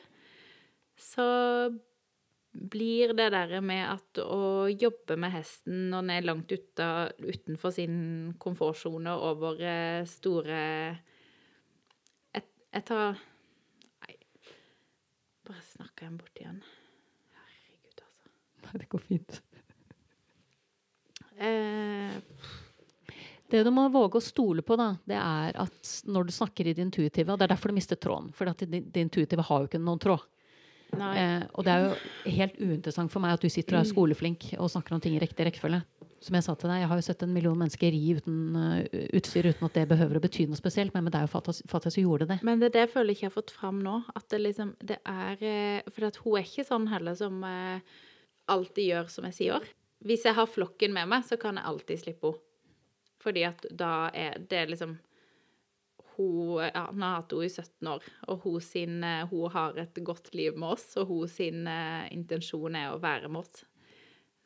så 0.99 1.27
blir 2.57 3.13
det 3.17 3.29
der 3.35 3.61
med 3.61 3.85
at 3.89 4.21
å 4.23 4.67
jobbe 4.71 5.17
med 5.21 5.35
hesten 5.35 5.89
når 5.93 6.05
den 6.05 6.13
er 6.15 6.27
langt 6.27 6.53
ute, 6.53 6.89
utenfor 7.21 7.75
sin 7.75 7.99
komfortsone 8.43 9.13
over 9.29 9.61
eh, 9.61 10.03
store 10.09 10.61
Jeg, 12.35 12.45
jeg 12.73 12.87
tar 12.89 13.19
Nei, 14.05 14.17
bare 15.47 15.65
snakker 15.73 16.09
jeg 16.09 16.19
bort 16.21 16.43
igjen. 16.43 16.63
Herregud, 17.37 18.05
altså. 18.07 18.33
Nei, 18.65 18.79
det 18.83 18.89
går 18.93 19.05
fint. 19.11 19.41
Eh, 21.37 22.17
det 23.53 23.63
du 23.63 23.71
må 23.71 23.87
våge 23.93 24.19
å 24.19 24.25
stole 24.25 24.65
på, 24.67 24.79
da, 24.79 24.95
det 25.07 25.19
er 25.21 25.59
at 25.63 25.93
når 26.09 26.27
du 26.29 26.33
snakker 26.35 26.67
i 26.67 26.75
det 26.75 26.83
intuitive 26.83 27.33
Og 27.33 27.39
det 27.39 27.47
er 27.47 27.53
derfor 27.55 27.71
du 27.71 27.77
mister 27.77 27.99
tråden. 28.01 28.33
For 28.35 28.49
det, 28.49 28.83
det 28.91 29.05
intuitive 29.05 29.45
har 29.47 29.63
jo 29.63 29.71
ikke 29.71 29.83
noen 29.83 30.03
tråd. 30.03 30.25
Eh, 30.95 31.43
og 31.53 31.67
det 31.67 31.73
er 31.73 31.85
jo 31.85 32.33
helt 32.39 32.59
uinteressant 32.61 33.13
for 33.13 33.23
meg 33.23 33.37
at 33.37 33.43
du 33.43 33.51
sitter 33.53 33.77
og 33.77 33.83
er 33.83 33.91
skoleflink 33.91 34.49
og 34.57 34.71
snakker 34.73 34.97
om 34.97 35.03
ting 35.03 35.17
i 35.17 35.23
riktig 35.23 35.49
rekkefølge. 35.49 35.83
Som 36.25 36.39
jeg 36.39 36.47
sa 36.47 36.55
til 36.57 36.71
deg, 36.73 36.81
jeg 36.81 36.91
har 36.91 36.99
jo 36.99 37.05
sett 37.05 37.23
en 37.27 37.35
million 37.35 37.59
mennesker 37.59 37.93
ri 37.93 38.15
uten 38.17 38.57
uh, 38.57 39.01
utstyr 39.19 39.51
uten 39.51 39.67
at 39.69 39.77
det 39.77 39.85
behøver 39.91 40.19
å 40.19 40.23
bety 40.25 40.47
noe 40.49 40.59
spesielt, 40.59 40.95
men, 40.95 41.05
men 41.05 41.13
det 41.13 41.21
er 41.21 41.29
jo 41.29 41.43
Fatih 41.69 41.93
som 41.93 42.03
gjorde 42.03 42.29
det. 42.33 42.39
Men 42.47 42.63
det 42.63 42.71
er 42.71 42.77
det 42.77 42.85
jeg 42.87 42.93
føler 42.95 43.13
ikke 43.13 43.27
jeg 43.27 43.31
har 43.31 43.37
fått 43.37 43.55
fram 43.55 43.83
nå. 43.85 43.99
At 44.17 44.29
det 44.33 44.41
liksom 44.43 44.73
det 44.81 44.99
er 45.05 45.45
eh, 45.45 45.91
For 45.93 46.09
at 46.09 46.21
hun 46.25 46.39
er 46.41 46.49
ikke 46.49 46.67
sånn 46.67 46.89
heller 46.91 47.19
som 47.19 47.45
uh, 47.45 48.01
alltid 48.53 48.91
gjør 48.91 49.13
som 49.13 49.29
jeg 49.29 49.39
sier. 49.43 49.71
Hvis 50.07 50.27
jeg 50.29 50.37
har 50.39 50.51
flokken 50.51 50.97
med 50.97 51.13
meg, 51.13 51.27
så 51.29 51.39
kan 51.41 51.61
jeg 51.61 51.69
alltid 51.69 52.05
slippe 52.05 52.33
henne. 52.33 52.43
Fordi 53.27 53.43
at 53.49 53.65
da 53.75 53.93
er 54.15 54.37
det 54.39 54.69
liksom 54.71 54.93
hun 56.17 56.65
ja, 56.65 56.87
hun 56.91 57.05
har 57.05 57.21
hatt 57.21 57.35
henne 57.35 57.47
i 57.47 57.53
17 57.53 57.91
år, 57.93 58.09
og 58.33 58.47
hun, 58.47 58.59
sin, 58.65 58.99
eh, 59.05 59.27
hun 59.31 59.53
har 59.53 59.79
et 59.81 60.03
godt 60.05 60.33
liv 60.35 60.57
med 60.57 60.77
oss, 60.77 60.89
og 61.01 61.11
hun 61.11 61.31
sin 61.31 61.69
uh, 61.69 62.07
intensjon 62.15 62.77
er 62.79 62.93
å 62.93 63.01
være 63.03 63.31
med 63.31 63.45
oss. 63.45 63.65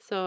Så 0.01 0.21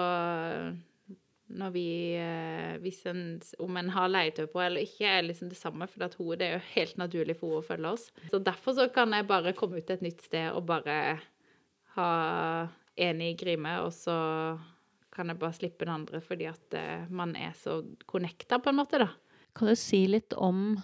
når 1.54 1.74
vi 1.74 1.88
uh, 2.18 3.10
en, 3.10 3.24
om 3.62 3.78
en 3.78 3.92
har 3.94 4.12
leietøy 4.12 4.46
på 4.52 4.62
eller 4.64 4.86
ikke, 4.86 5.10
er 5.10 5.26
liksom 5.28 5.52
det 5.52 5.60
samme, 5.60 5.88
for 5.92 6.06
at 6.08 6.16
hun, 6.20 6.36
det 6.40 6.48
er 6.48 6.56
jo 6.58 6.70
helt 6.74 7.02
naturlig 7.02 7.38
for 7.40 7.58
henne 7.58 7.64
å 7.64 7.68
følge 7.68 7.94
oss. 7.98 8.08
Så 8.32 8.42
derfor 8.44 8.78
så 8.78 8.88
kan 8.94 9.14
jeg 9.16 9.30
bare 9.30 9.56
komme 9.58 9.82
ut 9.82 9.88
til 9.88 10.00
et 10.00 10.08
nytt 10.08 10.24
sted 10.26 10.54
og 10.54 10.68
bare 10.70 11.18
ha 11.98 12.14
en 13.04 13.22
i 13.22 13.34
Grime, 13.38 13.80
og 13.86 13.92
så 13.96 14.16
kan 15.14 15.30
jeg 15.30 15.38
bare 15.42 15.54
slippe 15.54 15.86
den 15.86 15.94
andre 15.94 16.22
fordi 16.26 16.48
at 16.50 16.80
uh, 16.80 17.12
man 17.14 17.36
er 17.38 17.54
så 17.58 17.82
connecta, 18.10 18.62
på 18.62 18.72
en 18.72 18.80
måte, 18.82 19.02
da. 19.04 19.12
Kan 19.54 19.70
du 19.70 19.76
si 19.78 20.06
litt 20.10 20.34
om 20.34 20.80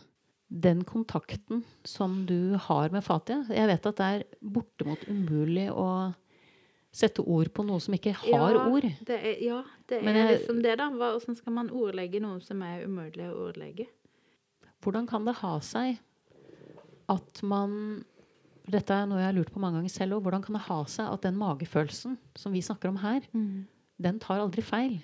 den 0.50 0.82
kontakten 0.84 1.62
som 1.86 2.24
du 2.26 2.58
har 2.58 2.90
med 2.90 3.06
Fatia 3.06 3.44
Jeg 3.54 3.70
vet 3.70 3.86
at 3.86 4.00
det 4.00 4.08
er 4.16 4.24
bortimot 4.42 5.06
umulig 5.06 5.68
å 5.70 5.86
sette 6.90 7.22
ord 7.22 7.52
på 7.54 7.64
noe 7.68 7.78
som 7.84 7.94
ikke 7.94 8.16
har 8.18 8.56
ja, 8.56 8.64
ord. 8.66 8.88
Det 9.06 9.18
er, 9.18 9.36
ja, 9.46 9.60
det 9.86 10.00
er 10.02 10.16
jeg, 10.18 10.30
liksom 10.40 10.62
det, 10.66 10.74
da. 10.82 10.90
Hvordan 10.90 11.38
skal 11.38 11.54
man 11.54 11.70
ordlegge 11.70 12.22
noe 12.24 12.42
som 12.42 12.64
er 12.66 12.88
umulig 12.90 13.28
å 13.30 13.36
ordlegge? 13.46 13.86
Hvordan 14.82 15.06
kan 15.10 15.28
det 15.28 15.38
ha 15.44 15.54
seg 15.66 16.00
at 17.10 17.42
man 17.46 17.74
Dette 18.70 18.94
er 18.94 19.08
noe 19.10 19.18
jeg 19.18 19.32
har 19.32 19.34
lurt 19.34 19.50
på 19.50 19.62
mange 19.62 19.80
ganger 19.80 19.90
selv 19.90 20.20
òg. 20.20 20.28
Hvordan 20.28 20.44
kan 20.46 20.54
det 20.54 20.66
ha 20.68 20.76
seg 20.94 21.08
at 21.10 21.24
den 21.26 21.38
magefølelsen 21.40 22.20
som 22.38 22.54
vi 22.54 22.62
snakker 22.62 22.92
om 22.92 23.00
her, 23.02 23.24
mm. 23.34 23.64
den 23.98 24.20
tar 24.22 24.44
aldri 24.44 24.62
feil? 24.62 25.00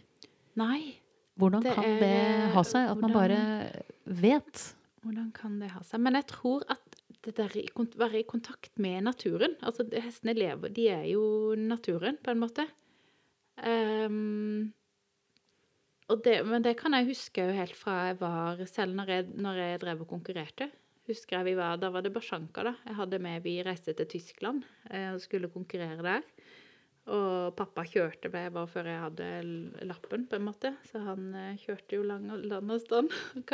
Nei. 0.53 0.99
Hvordan 1.36 1.65
det 1.65 1.73
kan 1.73 1.88
er, 1.89 1.95
det 2.03 2.51
ha 2.53 2.62
seg 2.62 2.86
at 2.86 2.93
hvordan, 2.93 3.01
man 3.01 3.15
bare 3.17 3.39
vet? 4.21 4.62
Hvordan 5.05 5.27
kan 5.37 5.59
det 5.61 5.69
ha 5.75 5.83
seg? 5.85 6.01
Men 6.01 6.17
jeg 6.17 6.25
tror 6.31 6.65
at 6.73 6.97
det 7.25 7.35
der 7.37 7.53
å 7.77 7.85
være 7.99 8.21
i 8.21 8.27
kontakt 8.27 8.77
med 8.81 9.05
naturen 9.05 9.55
Altså, 9.65 9.85
hestene 9.89 10.35
lever 10.37 10.73
De 10.73 10.87
er 10.93 11.05
jo 11.09 11.55
naturen, 11.57 12.17
på 12.21 12.33
en 12.33 12.41
måte. 12.41 12.65
Um, 13.55 14.73
det, 16.25 16.39
men 16.45 16.65
det 16.65 16.75
kan 16.77 16.93
jeg 16.97 17.09
huske 17.09 17.45
jo 17.45 17.53
helt 17.55 17.77
fra 17.77 18.09
jeg 18.09 18.19
var 18.19 18.59
Selv 18.69 18.97
når 18.97 19.13
jeg, 19.13 19.29
når 19.41 19.61
jeg 19.61 19.79
drev 19.85 20.03
og 20.05 20.11
konkurrerte. 20.11 20.69
Husker 21.09 21.39
jeg 21.39 21.51
vi 21.51 21.55
var, 21.57 21.77
Da 21.77 21.91
var 21.93 22.05
det 22.05 22.13
Basjanka 22.13 22.65
da. 22.65 22.75
jeg 22.85 22.97
hadde 22.97 23.21
med. 23.21 23.41
Vi 23.45 23.59
reiste 23.65 23.93
til 23.93 24.09
Tyskland 24.09 24.65
eh, 24.89 25.11
og 25.13 25.21
skulle 25.21 25.53
konkurrere 25.53 26.01
der. 26.01 26.29
Og 27.13 27.53
pappa 27.57 27.83
kjørte 27.85 28.31
meg 28.33 28.49
bare 28.55 28.69
før 28.69 28.89
jeg 28.89 29.01
hadde 29.03 29.27
lappen, 29.85 30.25
på 30.25 30.39
en 30.39 30.47
måte. 30.47 30.73
Så 30.89 31.01
han 31.05 31.29
eh, 31.37 31.61
kjørte 31.61 31.99
jo 31.99 32.07
lang 32.09 32.25
land 32.49 32.73
og 32.73 32.81
stand. 32.81 33.13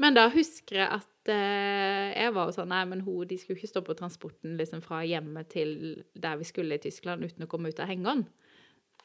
Men 0.00 0.16
da 0.16 0.26
husker 0.32 0.80
jeg 0.80 0.88
at 1.00 1.30
eh, 1.32 2.10
jeg 2.16 2.32
var 2.32 2.48
jo 2.48 2.56
sånn 2.56 2.70
Nei, 2.72 2.84
men 2.88 3.02
hun, 3.04 3.26
de 3.28 3.36
skulle 3.40 3.58
ikke 3.60 3.72
stå 3.72 3.82
på 3.84 3.96
transporten 3.98 4.56
liksom 4.60 4.80
fra 4.84 5.02
hjemme 5.04 5.44
til 5.52 5.74
der 6.16 6.38
vi 6.40 6.48
skulle 6.48 6.78
i 6.78 6.82
Tyskland 6.82 7.26
uten 7.26 7.44
å 7.44 7.50
komme 7.50 7.72
ut 7.72 7.82
av 7.82 7.90
hengeren. 7.90 8.24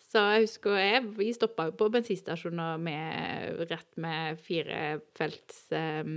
Så 0.06 0.22
jeg 0.32 0.46
husker 0.46 0.78
jeg, 0.80 1.04
vi 1.18 1.34
stoppa 1.36 1.68
jo 1.68 1.76
på 1.76 1.90
bensinstasjoner 1.92 2.80
med 2.80 3.66
rett 3.68 3.90
med 4.00 4.40
firefelts 4.40 5.66
eh, 5.76 6.08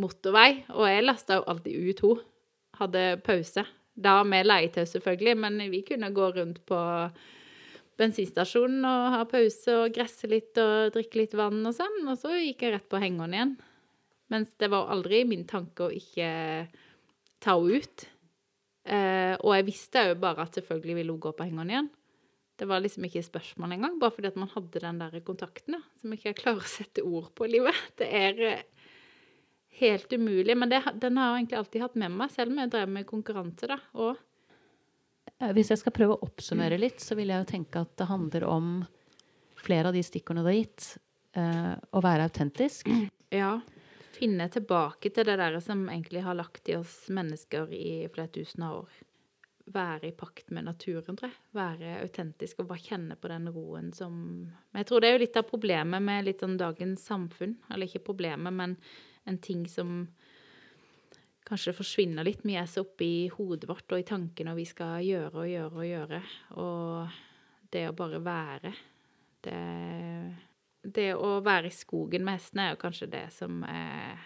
motorvei. 0.00 0.64
Og 0.72 0.88
jeg 0.88 1.04
lasta 1.04 1.40
jo 1.40 1.48
alltid 1.52 1.90
ut 1.90 2.04
hun. 2.06 2.22
Hadde 2.80 3.02
pause. 3.26 3.66
Da 3.94 4.16
med 4.26 4.48
leietøy, 4.48 4.86
selvfølgelig, 4.90 5.36
men 5.38 5.60
vi 5.70 5.84
kunne 5.86 6.10
gå 6.14 6.30
rundt 6.34 6.64
på 6.66 6.78
bensinstasjonen 8.00 8.82
og 8.88 9.04
ha 9.14 9.20
pause 9.30 9.76
og 9.84 9.92
gresse 9.94 10.26
litt 10.30 10.58
og 10.58 10.96
drikke 10.96 11.20
litt 11.20 11.36
vann 11.38 11.60
og 11.62 11.76
sånn. 11.76 12.00
Og 12.08 12.18
så 12.18 12.32
gikk 12.40 12.64
jeg 12.64 12.74
rett 12.74 12.88
på 12.90 13.02
hengeren 13.02 13.36
igjen. 13.36 13.54
Mens 14.32 14.54
det 14.60 14.70
var 14.72 14.90
aldri 14.92 15.22
min 15.28 15.44
tanke 15.48 15.86
å 15.86 15.92
ikke 15.94 16.28
ta 17.44 17.56
henne 17.58 17.80
ut. 17.82 18.06
Eh, 18.84 19.34
og 19.40 19.52
jeg 19.56 19.66
visste 19.68 20.02
jo 20.10 20.16
bare 20.20 20.44
at 20.44 20.56
selvfølgelig 20.58 20.96
ville 20.98 21.14
hun 21.14 21.22
gå 21.24 21.32
på 21.36 21.46
hengeren 21.46 21.72
igjen. 21.72 21.90
Det 22.54 22.68
var 22.70 22.82
liksom 22.84 23.06
ikke 23.08 23.24
spørsmål 23.26 23.74
engang, 23.74 23.96
bare 23.98 24.14
fordi 24.14 24.30
at 24.30 24.36
man 24.38 24.50
hadde 24.52 24.82
den 24.84 25.00
der 25.00 25.16
kontakten 25.26 25.74
da, 25.74 25.80
som 25.98 26.12
ikke 26.14 26.30
jeg 26.30 26.38
klarer 26.38 26.62
å 26.62 26.70
sette 26.70 27.02
ord 27.02 27.32
på 27.34 27.48
livet. 27.50 27.74
Det 27.98 28.08
er 28.08 28.44
helt 29.80 30.12
umulig. 30.12 30.54
Men 30.56 30.70
det, 30.70 30.84
den 31.02 31.18
har 31.18 31.32
jeg 31.32 31.42
egentlig 31.42 31.58
alltid 31.58 31.82
hatt 31.82 31.98
med 31.98 32.14
meg, 32.14 32.30
selv 32.30 32.54
om 32.54 32.62
jeg 32.62 32.72
drev 32.76 32.92
med 32.94 33.08
konkurranse, 33.10 33.68
da. 33.72 33.80
Og 33.98 34.20
Eh, 35.40 35.52
Hvis 35.56 35.72
jeg 35.72 35.80
skal 35.80 35.94
prøve 35.94 36.16
å 36.16 36.26
oppsummere 36.26 36.78
litt, 36.80 37.00
så 37.02 37.16
vil 37.18 37.32
jeg 37.32 37.42
jo 37.42 37.48
tenke 37.48 37.82
at 37.82 37.94
det 37.98 38.08
handler 38.10 38.46
om 38.48 38.68
flere 39.64 39.90
av 39.90 39.96
de 39.96 40.02
stikkordene 40.04 40.44
du 40.44 40.50
har 40.50 40.58
gitt. 40.60 40.98
eh, 41.34 41.74
å 41.90 42.00
være 42.04 42.28
autentisk. 42.28 42.86
ja, 43.34 43.56
finne 44.14 44.46
tilbake 44.52 45.10
til 45.14 45.26
det 45.28 45.36
der 45.40 45.58
som 45.64 45.86
egentlig 45.88 46.22
har 46.24 46.38
lagt 46.38 46.68
i 46.70 46.76
oss 46.78 47.08
mennesker 47.12 47.72
i 47.74 48.06
flere 48.14 48.32
tusen 48.34 48.66
år. 48.66 48.88
Være 49.74 50.10
i 50.10 50.16
pakt 50.16 50.50
med 50.52 50.66
naturen, 50.68 51.16
tror 51.16 51.30
jeg. 51.30 51.40
Være 51.56 51.98
autentisk 52.02 52.60
og 52.60 52.68
bare 52.72 52.84
kjenne 52.84 53.16
på 53.16 53.30
den 53.32 53.48
roen 53.52 53.92
som 53.96 54.14
Men 54.44 54.82
jeg 54.82 54.90
tror 54.90 55.00
det 55.00 55.08
er 55.08 55.16
jo 55.16 55.22
litt 55.24 55.38
av 55.40 55.48
problemet 55.48 56.04
med 56.04 56.26
litt 56.26 56.44
sånn 56.44 56.58
dagens 56.60 57.06
samfunn. 57.08 57.56
Eller 57.72 57.88
ikke 57.88 58.04
problemet, 58.10 58.52
men 58.52 58.76
en 59.24 59.40
ting 59.40 59.64
som 59.70 60.02
kanskje 61.48 61.76
forsvinner 61.76 62.24
litt. 62.26 62.44
Vi 62.44 62.56
er 62.60 62.68
så 62.70 62.84
oppe 62.84 63.06
i 63.06 63.28
hodet 63.32 63.68
vårt 63.68 63.92
og 63.92 64.00
i 64.00 64.08
tankene, 64.08 64.56
vi 64.56 64.66
skal 64.68 65.04
gjøre 65.04 65.44
og 65.44 65.50
gjøre 65.50 65.80
og 65.80 65.88
gjøre. 65.88 66.20
Og 66.60 67.20
det 67.72 67.86
å 67.88 67.96
bare 67.96 68.20
være 68.24 68.74
det, 69.44 69.60
det 70.84 71.14
å 71.16 71.38
være 71.44 71.70
i 71.70 71.74
skogen 71.74 72.24
med 72.26 72.38
hestene 72.38 72.68
er 72.68 72.74
jo 72.74 72.82
kanskje 72.82 73.10
det 73.12 73.24
som 73.34 73.62
er 73.68 74.20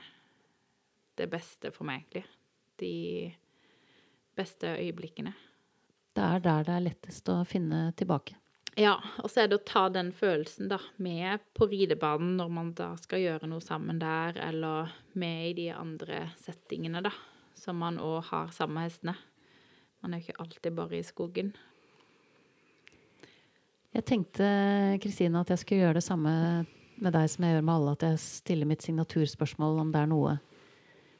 det 1.18 1.28
beste 1.30 1.72
for 1.74 1.88
meg, 1.88 2.04
egentlig. 2.06 2.24
De 2.78 2.94
beste 4.38 4.70
øyeblikkene. 4.78 5.32
Det 6.14 6.24
er 6.24 6.42
der 6.42 6.66
det 6.66 6.74
er 6.74 6.84
lettest 6.84 7.30
å 7.30 7.40
finne 7.46 7.88
tilbake. 7.98 8.36
Ja, 8.78 8.94
og 9.24 9.26
så 9.30 9.42
er 9.42 9.48
det 9.50 9.58
å 9.58 9.66
ta 9.66 9.88
den 9.90 10.12
følelsen 10.14 10.68
da, 10.70 10.78
med 11.02 11.42
på 11.58 11.66
ridebanen 11.66 12.36
når 12.38 12.52
man 12.54 12.68
da 12.78 12.92
skal 13.00 13.24
gjøre 13.24 13.48
noe 13.50 13.64
sammen 13.64 13.98
der, 13.98 14.38
eller 14.38 14.92
med 15.18 15.48
i 15.48 15.56
de 15.58 15.66
andre 15.74 16.28
settingene, 16.38 17.02
da, 17.02 17.10
som 17.58 17.80
man 17.82 17.98
òg 17.98 18.28
har 18.30 18.52
sammen 18.54 18.78
med 18.78 18.86
hestene. 18.86 19.16
Man 19.98 20.14
er 20.14 20.22
jo 20.22 20.28
ikke 20.28 20.44
alltid 20.44 20.76
bare 20.78 21.00
i 21.00 21.06
skogen. 21.06 21.50
Jeg 23.96 24.04
tenkte, 24.04 24.48
Kristine, 25.02 25.40
at 25.40 25.48
jeg 25.54 25.62
skulle 25.62 25.86
gjøre 25.86 25.98
det 25.98 26.04
samme 26.04 26.32
med 26.98 27.14
deg 27.14 27.30
som 27.30 27.44
jeg 27.46 27.54
gjør 27.56 27.64
med 27.64 27.74
alle, 27.74 27.94
at 27.96 28.04
jeg 28.04 28.20
stiller 28.20 28.68
mitt 28.68 28.84
signaturspørsmål 28.84 29.80
om 29.84 29.92
det 29.94 30.02
er 30.02 30.10
noe 30.10 30.34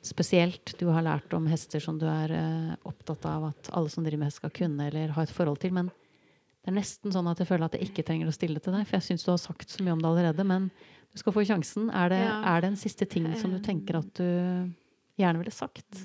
spesielt 0.05 0.75
du 0.79 0.87
har 0.95 1.03
lært 1.03 1.33
om 1.35 1.49
hester 1.51 1.83
som 1.83 1.97
du 1.99 2.07
er 2.07 2.33
eh, 2.35 2.75
opptatt 2.87 3.25
av 3.29 3.49
at 3.51 3.71
alle 3.77 3.91
som 3.91 4.05
driver 4.07 4.23
med 4.23 4.31
hest 4.31 4.41
skal 4.43 4.53
kunne 4.55 4.87
eller 4.91 5.15
ha 5.17 5.25
et 5.25 5.33
forhold 5.35 5.59
til. 5.63 5.75
Men 5.75 5.89
det 5.91 6.71
er 6.71 6.77
nesten 6.79 7.15
sånn 7.15 7.29
at 7.31 7.41
jeg 7.43 7.49
føler 7.51 7.67
at 7.67 7.75
jeg 7.79 7.89
ikke 7.89 8.05
trenger 8.07 8.31
å 8.31 8.35
stille 8.35 8.63
til 8.63 8.77
deg, 8.77 8.87
for 8.87 8.99
jeg 8.99 9.09
syns 9.09 9.27
du 9.27 9.33
har 9.33 9.41
sagt 9.43 9.73
så 9.75 9.83
mye 9.85 9.97
om 9.97 10.03
det 10.05 10.11
allerede. 10.13 10.47
Men 10.47 10.69
du 11.09 11.19
skal 11.21 11.35
få 11.35 11.45
sjansen. 11.49 11.89
Er 11.91 12.13
det, 12.13 12.21
Ja. 12.21 12.37
er 12.55 12.61
det 12.63 12.71
en 12.73 12.81
siste 12.85 13.09
ting 13.09 13.27
som 13.41 13.51
du 13.55 13.59
tenker 13.65 13.99
at 13.99 14.13
du 14.15 14.29
gjerne 15.19 15.41
ville 15.43 15.55
sagt? 15.55 16.05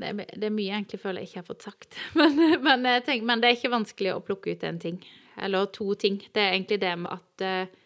Det 0.00 0.10
er, 0.10 0.34
det 0.40 0.48
er 0.48 0.54
mye 0.54 0.70
jeg 0.70 0.78
egentlig 0.78 1.00
føler 1.02 1.22
jeg 1.22 1.30
ikke 1.30 1.40
har 1.42 1.48
fått 1.50 1.66
sagt. 1.68 1.98
Men, 2.18 2.38
men, 2.62 2.88
tenker, 3.04 3.26
men 3.26 3.42
det 3.42 3.50
er 3.50 3.58
ikke 3.58 3.72
vanskelig 3.74 4.14
å 4.14 4.24
plukke 4.24 4.54
ut 4.54 4.64
en 4.66 4.80
ting. 4.80 4.98
Eller 5.40 5.68
to 5.74 5.92
ting. 6.00 6.18
Det 6.32 6.42
er 6.42 6.54
egentlig 6.54 6.80
det 6.82 6.94
med 7.00 7.12
at 7.12 7.44
eh, 7.46 7.78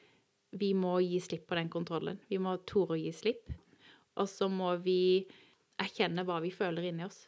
vi 0.59 0.72
må 0.79 0.96
gi 1.03 1.20
slipp 1.22 1.48
på 1.50 1.59
den 1.59 1.70
kontrollen. 1.72 2.18
Vi 2.31 2.38
må 2.42 2.57
tore 2.66 2.96
å 2.96 3.00
gi 3.00 3.12
slipp. 3.14 3.50
Og 4.20 4.29
så 4.31 4.48
må 4.50 4.77
vi 4.83 5.24
erkjenne 5.83 6.24
hva 6.27 6.38
vi 6.42 6.53
føler 6.55 6.90
inni 6.90 7.07
oss. 7.07 7.24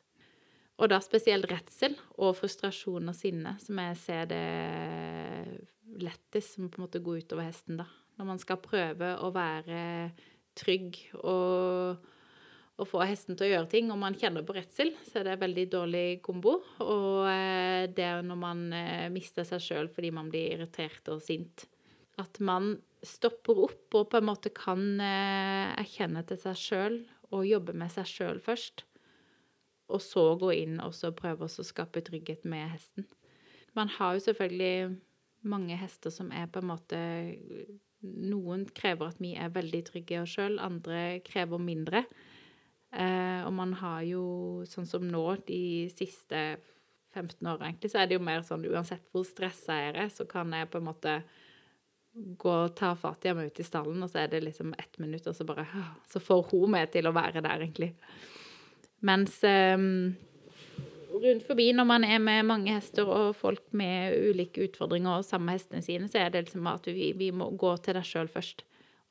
Og 0.77 0.91
da 0.93 1.01
spesielt 1.01 1.49
redsel 1.51 1.97
og 2.21 2.37
frustrasjon 2.37 3.09
og 3.09 3.17
sinne, 3.17 3.55
som 3.63 3.79
jeg 3.81 3.97
ser 4.03 4.27
det 4.31 4.43
lettest 6.03 6.57
som 6.57 6.69
på 6.69 6.81
en 6.81 6.85
måte 6.85 7.01
går 7.01 7.25
utover 7.25 7.49
hesten, 7.49 7.81
da. 7.81 7.87
Når 8.17 8.29
man 8.29 8.41
skal 8.41 8.61
prøve 8.61 9.15
å 9.25 9.31
være 9.33 9.81
trygg 10.57 10.99
og 11.21 12.05
å 12.77 12.85
få 12.85 13.01
hesten 13.09 13.37
til 13.37 13.47
å 13.47 13.53
gjøre 13.55 13.71
ting, 13.73 13.89
og 13.93 14.01
man 14.01 14.17
kjenner 14.19 14.45
på 14.45 14.57
redsel, 14.57 14.91
så 15.07 15.21
er 15.21 15.27
det 15.27 15.37
en 15.37 15.45
veldig 15.47 15.65
dårlig 15.73 16.07
kombo. 16.25 16.59
Og 16.85 17.29
eh, 17.31 17.87
det 17.89 18.05
er 18.05 18.27
når 18.27 18.41
man 18.41 18.67
eh, 18.77 19.07
mister 19.13 19.47
seg 19.49 19.63
sjøl 19.65 19.89
fordi 19.93 20.13
man 20.13 20.29
blir 20.33 20.59
irritert 20.59 21.09
og 21.13 21.23
sint. 21.25 21.65
At 22.21 22.41
man 22.45 22.75
stopper 23.07 23.63
opp 23.67 23.97
og 23.97 24.11
på 24.13 24.21
en 24.21 24.29
måte 24.29 24.53
kan 24.57 25.01
eh, 25.01 25.73
erkjenne 25.81 26.25
til 26.29 26.41
seg 26.43 26.61
sjøl 26.61 27.01
og 27.33 27.49
jobbe 27.49 27.77
med 27.77 27.93
seg 27.93 28.09
sjøl 28.11 28.45
først. 28.45 28.85
Og 29.93 30.03
så 30.03 30.29
gå 30.41 30.53
inn 30.59 30.77
og 30.83 30.93
så 30.99 31.15
prøve 31.17 31.47
å 31.47 31.67
skape 31.67 32.05
trygghet 32.05 32.45
med 32.49 32.75
hesten. 32.75 33.09
Man 33.77 33.89
har 33.97 34.17
jo 34.17 34.25
selvfølgelig 34.27 34.97
mange 35.47 35.77
hester 35.79 36.13
som 36.13 36.33
er 36.35 36.49
på 36.51 36.61
en 36.61 36.73
måte 36.75 37.03
Noen 38.07 38.67
krever 38.77 39.09
at 39.09 39.17
vi 39.19 39.33
er 39.41 39.51
veldig 39.51 39.81
trygge 39.89 40.21
oss 40.21 40.35
sjøl, 40.37 40.61
andre 40.63 41.17
krever 41.27 41.59
mindre. 41.59 42.05
Eh, 42.95 43.41
og 43.47 43.53
man 43.57 43.75
har 43.81 44.03
jo, 44.07 44.25
sånn 44.71 44.87
som 44.89 45.05
nå, 45.07 45.25
de 45.49 45.89
siste 45.93 46.43
15 47.17 47.41
åra, 47.49 47.67
egentlig, 47.67 47.91
så 47.93 48.03
er 48.03 48.09
det 48.09 48.19
jo 48.19 48.25
mer 48.25 48.45
sånn 48.47 48.67
uansett 48.69 49.09
hvor 49.13 49.27
stressa 49.27 49.79
jeg 49.81 49.97
er, 49.97 50.13
så 50.13 50.27
kan 50.29 50.53
jeg 50.55 50.71
på 50.71 50.81
en 50.81 50.89
måte 50.91 51.17
gå 52.17 52.53
og 52.53 52.77
ta 52.77 52.95
fatt 52.97 53.27
i 53.27 53.33
ham 53.33 53.43
ut 53.45 53.61
i 53.61 53.67
stallen, 53.67 54.01
og 54.05 54.13
så 54.13 54.23
er 54.23 54.31
det 54.33 54.45
liksom 54.45 54.73
ett 54.79 55.01
minutt, 55.03 55.27
og 55.29 55.37
så 55.37 55.45
bare 55.45 55.67
Så 56.09 56.21
får 56.21 56.47
hun 56.53 56.71
meg 56.73 56.91
til 56.93 57.09
å 57.09 57.13
være 57.17 57.43
der, 57.45 57.61
egentlig. 57.61 57.93
Mens 59.05 59.43
eh, 59.45 59.77
rundt 61.23 61.47
forbi, 61.47 61.73
når 61.73 61.89
man 61.89 62.05
er 62.05 62.21
med 62.23 62.47
mange 62.49 62.73
hester 62.73 63.09
og 63.09 63.35
folk 63.37 63.65
med 63.77 64.17
ulike 64.31 64.65
utfordringer 64.69 65.19
og 65.19 65.27
samme 65.29 65.57
hestene 65.57 65.83
sine, 65.85 66.09
så 66.09 66.23
er 66.23 66.33
det 66.33 66.47
liksom 66.47 66.69
at 66.71 66.89
vi, 66.89 67.13
vi 67.17 67.31
må 67.33 67.51
gå 67.59 67.77
til 67.85 67.99
deg 67.99 68.09
sjøl 68.09 68.31
først, 68.33 68.65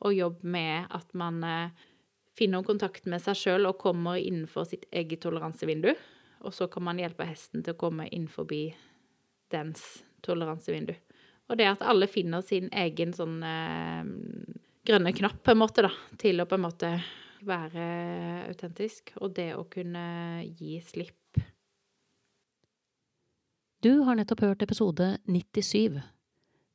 og 0.06 0.16
jobbe 0.16 0.56
med 0.56 0.90
at 0.94 1.14
man 1.18 1.44
eh, 1.46 1.86
finner 2.36 2.66
kontakt 2.68 3.08
med 3.10 3.24
seg 3.24 3.38
sjøl 3.40 3.70
og 3.70 3.80
kommer 3.82 4.20
innenfor 4.20 4.68
sitt 4.68 4.86
eget 4.92 5.24
toleransevindu. 5.24 5.94
Og 6.46 6.54
så 6.54 6.68
kan 6.72 6.86
man 6.86 7.00
hjelpe 7.02 7.28
hesten 7.28 7.64
til 7.64 7.76
å 7.76 7.80
komme 7.80 8.08
inn 8.14 8.28
forbi 8.30 8.68
dens 9.54 9.84
toleransevindu. 10.26 10.94
Og 11.50 11.60
det 11.60 11.68
at 11.70 11.86
alle 11.86 12.10
finner 12.10 12.42
sin 12.46 12.72
egen 12.74 13.14
sånn 13.14 13.38
eh, 13.46 14.08
grønne 14.86 15.14
knapp, 15.16 15.42
på 15.46 15.54
en 15.54 15.62
måte, 15.62 15.86
da, 15.86 15.92
til 16.22 16.42
å 16.42 16.48
på 16.50 16.58
en 16.58 16.66
måte 16.66 16.92
være 17.46 17.86
autentisk. 18.50 19.14
Og 19.22 19.36
det 19.38 19.52
å 19.58 19.66
kunne 19.70 20.06
gi 20.58 20.80
slipp. 20.86 21.42
Du 23.86 24.02
har 24.08 24.18
nettopp 24.18 24.42
hørt 24.42 24.66
episode 24.66 25.12
97 25.30 26.02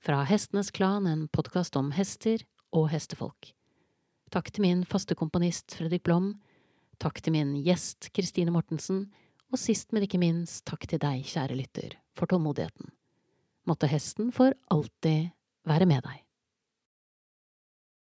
fra 0.00 0.22
Hestenes 0.28 0.70
Klan, 0.70 1.08
en 1.10 1.26
podkast 1.34 1.74
om 1.76 1.90
hester 1.96 2.46
og 2.70 2.92
hestefolk. 2.92 3.50
Takk 4.30 4.52
til 4.54 4.62
min 4.62 4.84
faste 4.86 5.16
komponist 5.18 5.74
Fredrik 5.74 6.04
Blom, 6.06 6.36
takk 7.02 7.18
til 7.18 7.34
min 7.34 7.56
gjest 7.66 8.12
Kristine 8.14 8.52
Mortensen, 8.54 9.08
og 9.50 9.58
sist, 9.58 9.90
men 9.90 10.06
ikke 10.06 10.20
minst, 10.22 10.62
takk 10.70 10.86
til 10.86 11.00
deg, 11.02 11.24
kjære 11.26 11.56
lytter, 11.58 11.96
for 12.14 12.30
tålmodigheten. 12.30 12.92
Måtte 13.66 13.90
hesten 13.90 14.30
for 14.30 14.54
alltid 14.70 15.32
være 15.66 15.88
med 15.90 16.06
deg. 16.06 16.22